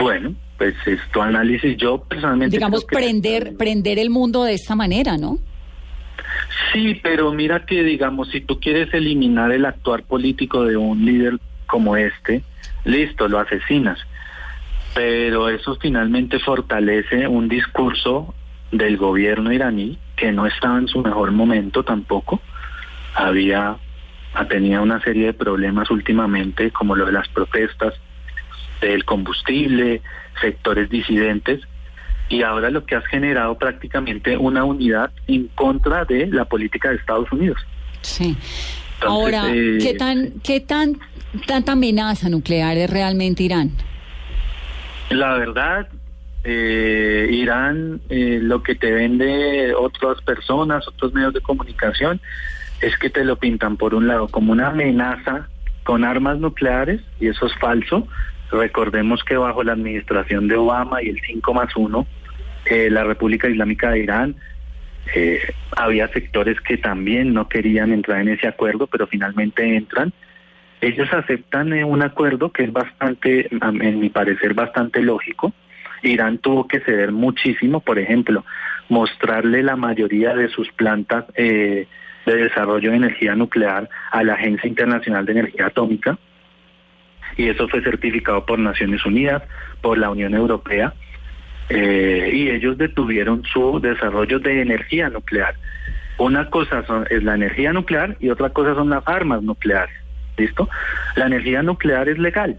[0.00, 1.76] Bueno, pues es tu análisis.
[1.76, 2.56] Yo personalmente.
[2.56, 5.38] Digamos, prender, prender el mundo de esta manera, ¿no?
[6.72, 11.38] Sí, pero mira que digamos, si tú quieres eliminar el actuar político de un líder
[11.66, 12.42] como este,
[12.84, 13.98] listo, lo asesinas.
[14.94, 18.34] Pero eso finalmente fortalece un discurso
[18.72, 22.40] del gobierno iraní que no estaba en su mejor momento tampoco.
[23.14, 23.76] Había
[24.44, 27.94] tenía una serie de problemas últimamente, como lo de las protestas
[28.80, 30.02] del combustible,
[30.40, 31.60] sectores disidentes,
[32.28, 36.96] y ahora lo que has generado prácticamente una unidad en contra de la política de
[36.96, 37.58] Estados Unidos.
[38.02, 38.36] Sí.
[39.00, 40.98] ahora, eh, ¿qué tan, qué tan
[41.46, 43.72] tanta amenaza nuclear es realmente Irán?
[45.10, 45.88] La verdad,
[46.44, 52.20] eh, Irán eh, lo que te vende otras personas, otros medios de comunicación,
[52.80, 55.48] es que te lo pintan por un lado como una amenaza
[55.84, 58.08] con armas nucleares, y eso es falso.
[58.50, 62.06] Recordemos que bajo la administración de Obama y el 5 más 1,
[62.66, 64.36] eh, la República Islámica de Irán,
[65.14, 65.40] eh,
[65.76, 70.12] había sectores que también no querían entrar en ese acuerdo, pero finalmente entran.
[70.80, 75.52] Ellos aceptan eh, un acuerdo que es bastante, en mi parecer, bastante lógico.
[76.02, 78.44] Irán tuvo que ceder muchísimo, por ejemplo,
[78.88, 81.86] mostrarle la mayoría de sus plantas eh,
[82.26, 86.18] de desarrollo de energía nuclear a la Agencia Internacional de Energía Atómica.
[87.36, 89.42] Y eso fue certificado por Naciones Unidas,
[89.80, 90.94] por la Unión Europea.
[91.68, 95.54] Eh, y ellos detuvieron su desarrollo de energía nuclear.
[96.18, 99.94] Una cosa son, es la energía nuclear y otra cosa son las armas nucleares.
[100.36, 100.68] ¿Listo?
[101.14, 102.58] La energía nuclear es legal.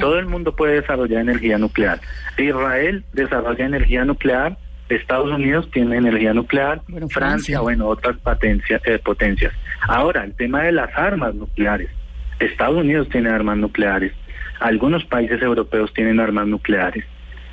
[0.00, 2.00] Todo el mundo puede desarrollar energía nuclear.
[2.36, 4.58] Israel desarrolla energía nuclear,
[4.88, 9.52] Estados Unidos tiene energía nuclear, Francia, bueno, otras eh, potencias.
[9.82, 11.90] Ahora, el tema de las armas nucleares.
[12.38, 14.12] Estados Unidos tiene armas nucleares,
[14.60, 17.04] algunos países europeos tienen armas nucleares,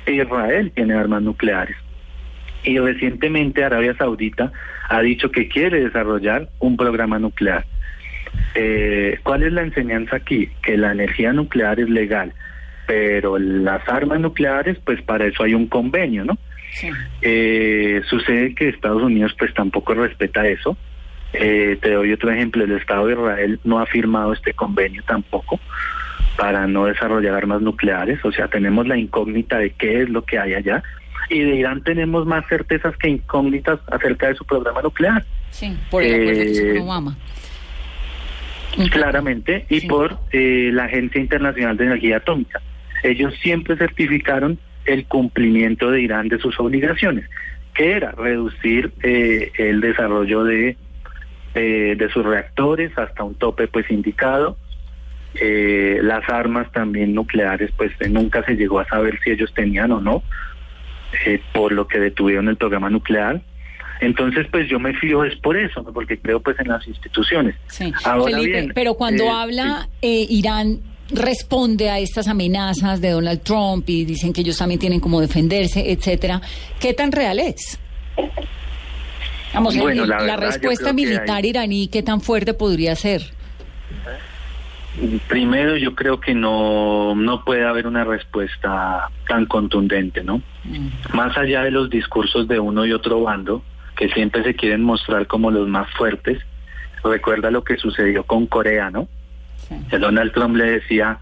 [0.06, 1.76] Israel tiene armas nucleares.
[2.64, 4.52] Y recientemente Arabia Saudita
[4.88, 7.64] ha dicho que quiere desarrollar un programa nuclear.
[8.54, 10.50] Eh, ¿Cuál es la enseñanza aquí?
[10.62, 12.32] Que la energía nuclear es legal,
[12.86, 16.38] pero las armas nucleares, pues para eso hay un convenio, ¿no?
[17.22, 20.76] Eh, sucede que Estados Unidos pues tampoco respeta eso.
[21.32, 25.60] Eh, te doy otro ejemplo, el Estado de Israel no ha firmado este convenio tampoco
[26.36, 30.38] para no desarrollar armas nucleares, o sea, tenemos la incógnita de qué es lo que
[30.38, 30.82] hay allá,
[31.28, 35.24] y de Irán tenemos más certezas que incógnitas acerca de su programa nuclear.
[35.50, 37.16] Sí, por el acuerdo que hizo Eh, con Obama.
[38.90, 42.60] Claramente, y por eh, la Agencia Internacional de Energía Atómica.
[43.02, 47.28] Ellos siempre certificaron el cumplimiento de Irán de sus obligaciones,
[47.74, 50.76] que era reducir eh, el desarrollo de,
[51.56, 54.56] eh, de sus reactores hasta un tope pues indicado.
[55.40, 59.90] Eh, las armas también nucleares, pues eh, nunca se llegó a saber si ellos tenían
[59.90, 60.22] o no,
[61.24, 63.42] eh, por lo que detuvieron el programa nuclear.
[64.00, 65.92] Entonces, pues yo me fío es por eso, ¿no?
[65.92, 67.54] porque creo pues en las instituciones.
[67.68, 67.92] Sí.
[68.04, 70.80] Ahora Felipe, bien, pero cuando eh, habla eh, Irán
[71.10, 75.90] responde a estas amenazas de Donald Trump y dicen que ellos también tienen como defenderse,
[75.90, 76.40] etcétera.
[76.80, 77.78] ¿Qué tan real es?
[79.54, 82.20] Vamos, el- Bueno, el- la la, verdad, yo respuesta que militar hay- iraní, ¿qué tan
[82.20, 83.22] fuerte podría ser?
[85.28, 90.40] Primero, yo creo que no, no puede haber una respuesta tan contundente, ¿no?
[91.12, 93.62] Más allá de los discursos de uno y otro bando,
[93.96, 96.38] que siempre se quieren mostrar como los más fuertes,
[97.04, 99.06] recuerda lo que sucedió con Corea, ¿no?
[99.90, 101.18] Donald Trump le decía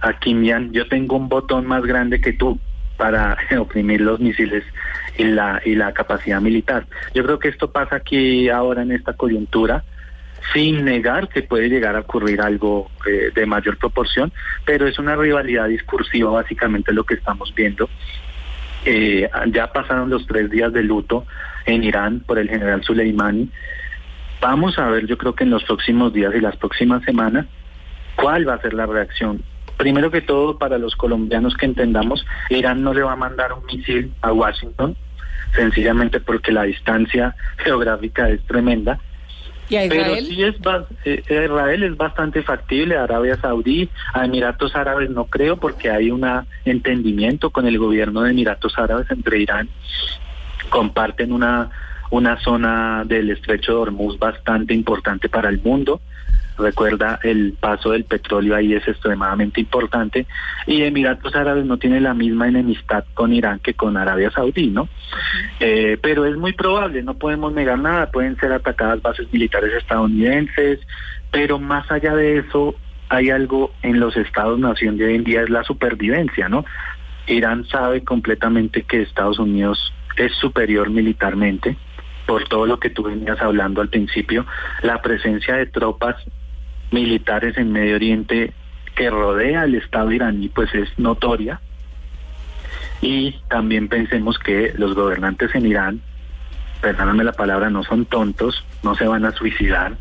[0.00, 2.58] a Kim Jong, yo tengo un botón más grande que tú
[2.98, 4.64] para oprimir los misiles
[5.16, 6.84] y la, y la capacidad militar.
[7.14, 9.84] Yo creo que esto pasa aquí ahora en esta coyuntura,
[10.52, 14.32] sin negar que puede llegar a ocurrir algo eh, de mayor proporción,
[14.66, 17.88] pero es una rivalidad discursiva básicamente lo que estamos viendo.
[18.84, 21.26] Eh, ya pasaron los tres días de luto
[21.66, 23.50] en Irán por el general Soleimani.
[24.40, 27.46] Vamos a ver, yo creo que en los próximos días y las próximas semanas,
[28.14, 29.42] cuál va a ser la reacción.
[29.78, 33.64] Primero que todo, para los colombianos que entendamos, Irán no le va a mandar un
[33.64, 34.96] misil a Washington,
[35.54, 38.98] sencillamente porque la distancia geográfica es tremenda.
[39.68, 40.56] ¿Y a Pero sí es
[41.04, 45.90] eh, a Israel es bastante factible, a Arabia Saudí, a Emiratos Árabes no creo porque
[45.90, 46.26] hay un
[46.64, 49.68] entendimiento con el gobierno de Emiratos Árabes entre Irán,
[50.70, 51.70] comparten una
[52.10, 56.00] una zona del estrecho de Hormuz bastante importante para el mundo.
[56.58, 60.26] Recuerda, el paso del petróleo ahí es extremadamente importante
[60.66, 64.88] y Emiratos Árabes no tiene la misma enemistad con Irán que con Arabia Saudí, ¿no?
[65.60, 70.80] Eh, pero es muy probable, no podemos negar nada, pueden ser atacadas bases militares estadounidenses,
[71.30, 72.74] pero más allá de eso
[73.08, 76.64] hay algo en los estados-nación de hoy en día, es la supervivencia, ¿no?
[77.28, 81.76] Irán sabe completamente que Estados Unidos es superior militarmente,
[82.26, 84.44] por todo lo que tú venías hablando al principio,
[84.82, 86.16] la presencia de tropas
[86.90, 88.52] militares en Medio Oriente
[88.94, 91.60] que rodea al Estado iraní pues es notoria.
[93.00, 96.00] Y también pensemos que los gobernantes en Irán,
[96.80, 99.96] perdóname la palabra, no son tontos, no se van a suicidar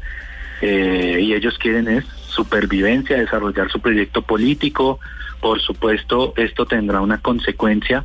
[0.61, 4.99] eh, y ellos quieren es supervivencia, desarrollar su proyecto político,
[5.41, 8.03] por supuesto esto tendrá una consecuencia,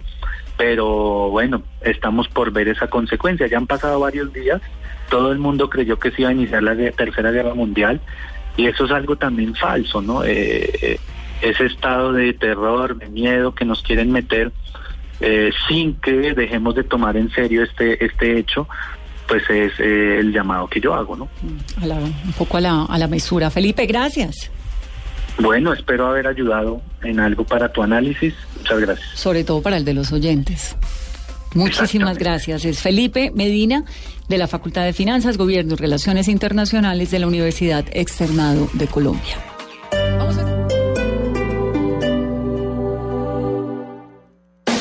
[0.59, 4.61] pero bueno, estamos por ver esa consecuencia, ya han pasado varios días,
[5.09, 8.01] todo el mundo creyó que se iba a iniciar la tercera guerra mundial
[8.57, 10.25] y eso es algo también falso, ¿no?
[10.25, 10.99] Eh, eh,
[11.41, 14.53] ese estado de terror, de miedo que nos quieren meter
[15.21, 18.69] eh, sin que dejemos de tomar en serio este este hecho,
[19.29, 21.29] pues es eh, el llamado que yo hago, ¿no?
[21.81, 23.51] A la- un poco a la, a la mesura.
[23.51, 24.51] Felipe, gracias.
[25.39, 28.35] Bueno, espero haber ayudado en algo para tu análisis.
[28.59, 29.09] Muchas gracias.
[29.15, 30.77] Sobre todo para el de los oyentes.
[31.55, 32.65] Muchísimas gracias.
[32.65, 33.85] Es Felipe Medina
[34.29, 39.37] de la Facultad de Finanzas, Gobierno y Relaciones Internacionales de la Universidad Externado de Colombia.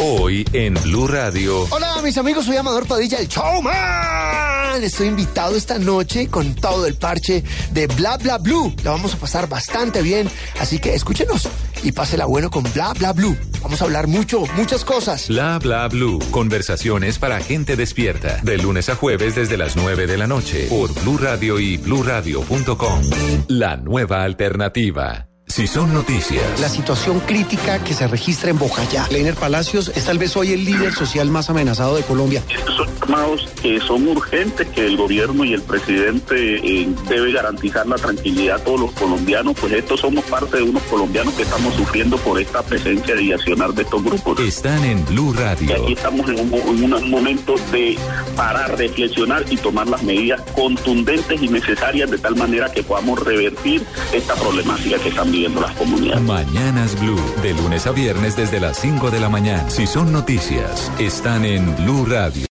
[0.03, 1.67] Hoy en Blue Radio.
[1.69, 4.82] Hola, mis amigos, soy Amador Padilla, el showman.
[4.82, 8.74] Estoy invitado esta noche con todo el parche de Bla Bla Blue.
[8.84, 10.28] La vamos a pasar bastante bien,
[10.59, 11.47] así que escúchenos
[11.84, 13.38] y pásela bueno con Bla Bla Blue.
[13.61, 15.27] Vamos a hablar mucho, muchas cosas.
[15.27, 16.19] Bla Bla Blue.
[16.32, 18.39] Conversaciones para gente despierta.
[18.43, 23.01] De lunes a jueves desde las 9 de la noche por Blue Radio y bluradio.com.
[23.47, 25.30] La nueva alternativa.
[25.52, 26.62] Si son noticias.
[26.62, 29.06] La situación crítica que se registra en Bocayá.
[29.12, 32.41] Leiner Palacios es tal vez hoy el líder social más amenazado de Colombia.
[32.47, 37.86] Estos son llamados que son urgentes, que el gobierno y el presidente eh, debe garantizar
[37.86, 41.76] la tranquilidad a todos los colombianos, pues estos somos parte de unos colombianos que estamos
[41.76, 44.39] sufriendo por esta presencia y accionar de estos grupos.
[44.39, 45.84] Están en Blue Y Radio.
[45.84, 47.97] aquí estamos en un, en un momento de
[48.38, 53.84] parar, reflexionar y tomar las medidas contundentes y necesarias de tal manera que podamos revertir
[54.14, 55.30] esta problemática que están
[56.22, 57.20] Mañanas Blue.
[57.42, 59.70] De lunes a viernes desde las 5 de la mañana.
[59.70, 60.92] Si son noticias.
[61.00, 62.51] Están en Blue Radio.